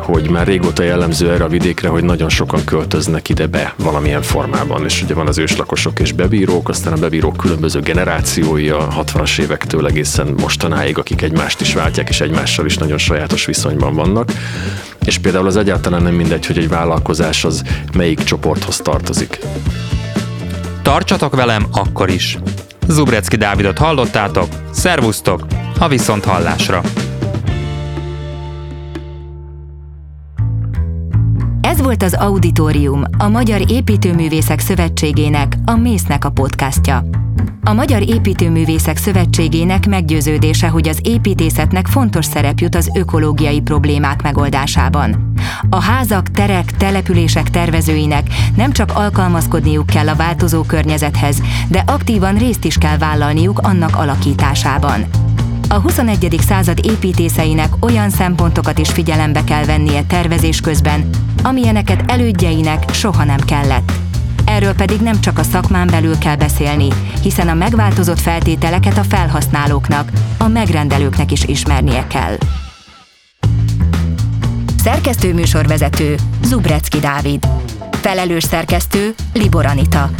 hogy 0.06 0.30
már 0.30 0.46
régóta 0.46 0.82
jellemző 0.82 1.30
erre 1.30 1.44
a 1.44 1.48
vidékre, 1.48 1.88
hogy 1.88 2.04
nagyon 2.04 2.28
sokan 2.28 2.64
költöznek 2.64 3.28
ide 3.28 3.46
be 3.46 3.74
valamilyen 3.76 4.22
formában, 4.22 4.84
és 4.84 5.02
ugye 5.02 5.14
van 5.14 5.26
az 5.26 5.38
őslakosok 5.38 6.00
és 6.00 6.12
bebírók, 6.12 6.68
aztán 6.68 6.92
a 6.92 6.96
bebírók 6.96 7.36
különböző 7.36 7.80
generációi 7.80 8.68
a 8.68 8.88
60-as 8.88 9.40
évektől 9.40 9.86
egészen 9.86 10.34
mostanáig, 10.40 10.98
akik 10.98 11.22
egymást 11.22 11.60
is 11.60 11.74
váltják, 11.74 12.08
és 12.08 12.20
egymással 12.20 12.66
is 12.66 12.76
nagyon 12.76 12.98
sajátos 12.98 13.44
viszonyban 13.44 13.94
vannak. 13.94 14.32
És 15.04 15.18
például 15.18 15.46
az 15.46 15.56
egyáltalán 15.56 16.02
nem 16.02 16.14
mindegy, 16.14 16.46
hogy 16.46 16.58
egy 16.58 16.68
vállalkozás 16.68 17.44
az 17.44 17.62
melyik 17.92 18.24
csoporthoz 18.24 18.76
tartozik. 18.76 19.38
Tartsatok 20.82 21.36
velem 21.36 21.66
akkor 21.72 22.10
is! 22.10 22.38
Zubrecki 22.88 23.36
Dávidot 23.36 23.78
hallottátok, 23.78 24.48
szervusztok, 24.70 25.46
a 25.78 25.88
viszont 25.88 26.24
hallásra! 26.24 26.82
Volt 31.86 32.02
az 32.02 32.14
Auditorium, 32.14 33.02
a 33.18 33.28
Magyar 33.28 33.70
Építőművészek 33.70 34.60
Szövetségének, 34.60 35.56
a 35.64 35.76
Mésznek 35.76 36.24
a 36.24 36.30
podcastja. 36.30 37.04
A 37.62 37.72
Magyar 37.72 38.08
Építőművészek 38.08 38.96
Szövetségének 38.96 39.86
meggyőződése, 39.86 40.68
hogy 40.68 40.88
az 40.88 40.98
építészetnek 41.02 41.86
fontos 41.86 42.24
szerep 42.24 42.58
jut 42.58 42.74
az 42.74 42.90
ökológiai 42.94 43.60
problémák 43.60 44.22
megoldásában. 44.22 45.32
A 45.70 45.82
házak, 45.82 46.30
terek, 46.30 46.76
települések 46.76 47.50
tervezőinek 47.50 48.26
nem 48.56 48.72
csak 48.72 48.90
alkalmazkodniuk 48.94 49.86
kell 49.86 50.08
a 50.08 50.16
változó 50.16 50.62
környezethez, 50.62 51.42
de 51.68 51.82
aktívan 51.86 52.36
részt 52.36 52.64
is 52.64 52.78
kell 52.78 52.98
vállalniuk 52.98 53.58
annak 53.58 53.96
alakításában. 53.96 55.04
A 55.68 55.74
21. 55.74 56.36
század 56.46 56.86
építészeinek 56.86 57.72
olyan 57.80 58.10
szempontokat 58.10 58.78
is 58.78 58.88
figyelembe 58.88 59.44
kell 59.44 59.64
vennie 59.64 60.02
tervezés 60.02 60.60
közben, 60.60 61.08
amilyeneket 61.42 62.10
elődjeinek 62.10 62.90
soha 62.92 63.24
nem 63.24 63.40
kellett. 63.40 63.92
Erről 64.44 64.74
pedig 64.74 65.00
nem 65.00 65.20
csak 65.20 65.38
a 65.38 65.42
szakmán 65.42 65.86
belül 65.86 66.18
kell 66.18 66.36
beszélni, 66.36 66.88
hiszen 67.22 67.48
a 67.48 67.54
megváltozott 67.54 68.20
feltételeket 68.20 68.98
a 68.98 69.02
felhasználóknak, 69.02 70.10
a 70.38 70.48
megrendelőknek 70.48 71.32
is 71.32 71.44
ismernie 71.44 72.06
kell. 72.06 72.36
Szerkesztő 74.82 75.34
műsorvezető 75.34 76.14
Zubrecki 76.42 76.98
Dávid. 76.98 77.48
Felelős 77.90 78.44
szerkesztő 78.44 79.14
Libor 79.32 79.66
Anita. 79.66 80.10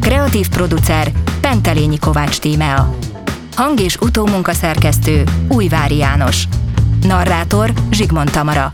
Kreatív 0.00 0.48
producer 0.48 1.10
Pentelényi 1.40 1.98
Kovács 1.98 2.38
Tímea. 2.38 2.96
Hang- 3.60 3.80
és 3.80 3.96
utómunkaszerkesztő 3.96 5.24
Újvári 5.48 5.96
János. 5.96 6.44
Narrátor 7.06 7.72
Zsigmond 7.90 8.30
Tamara. 8.30 8.72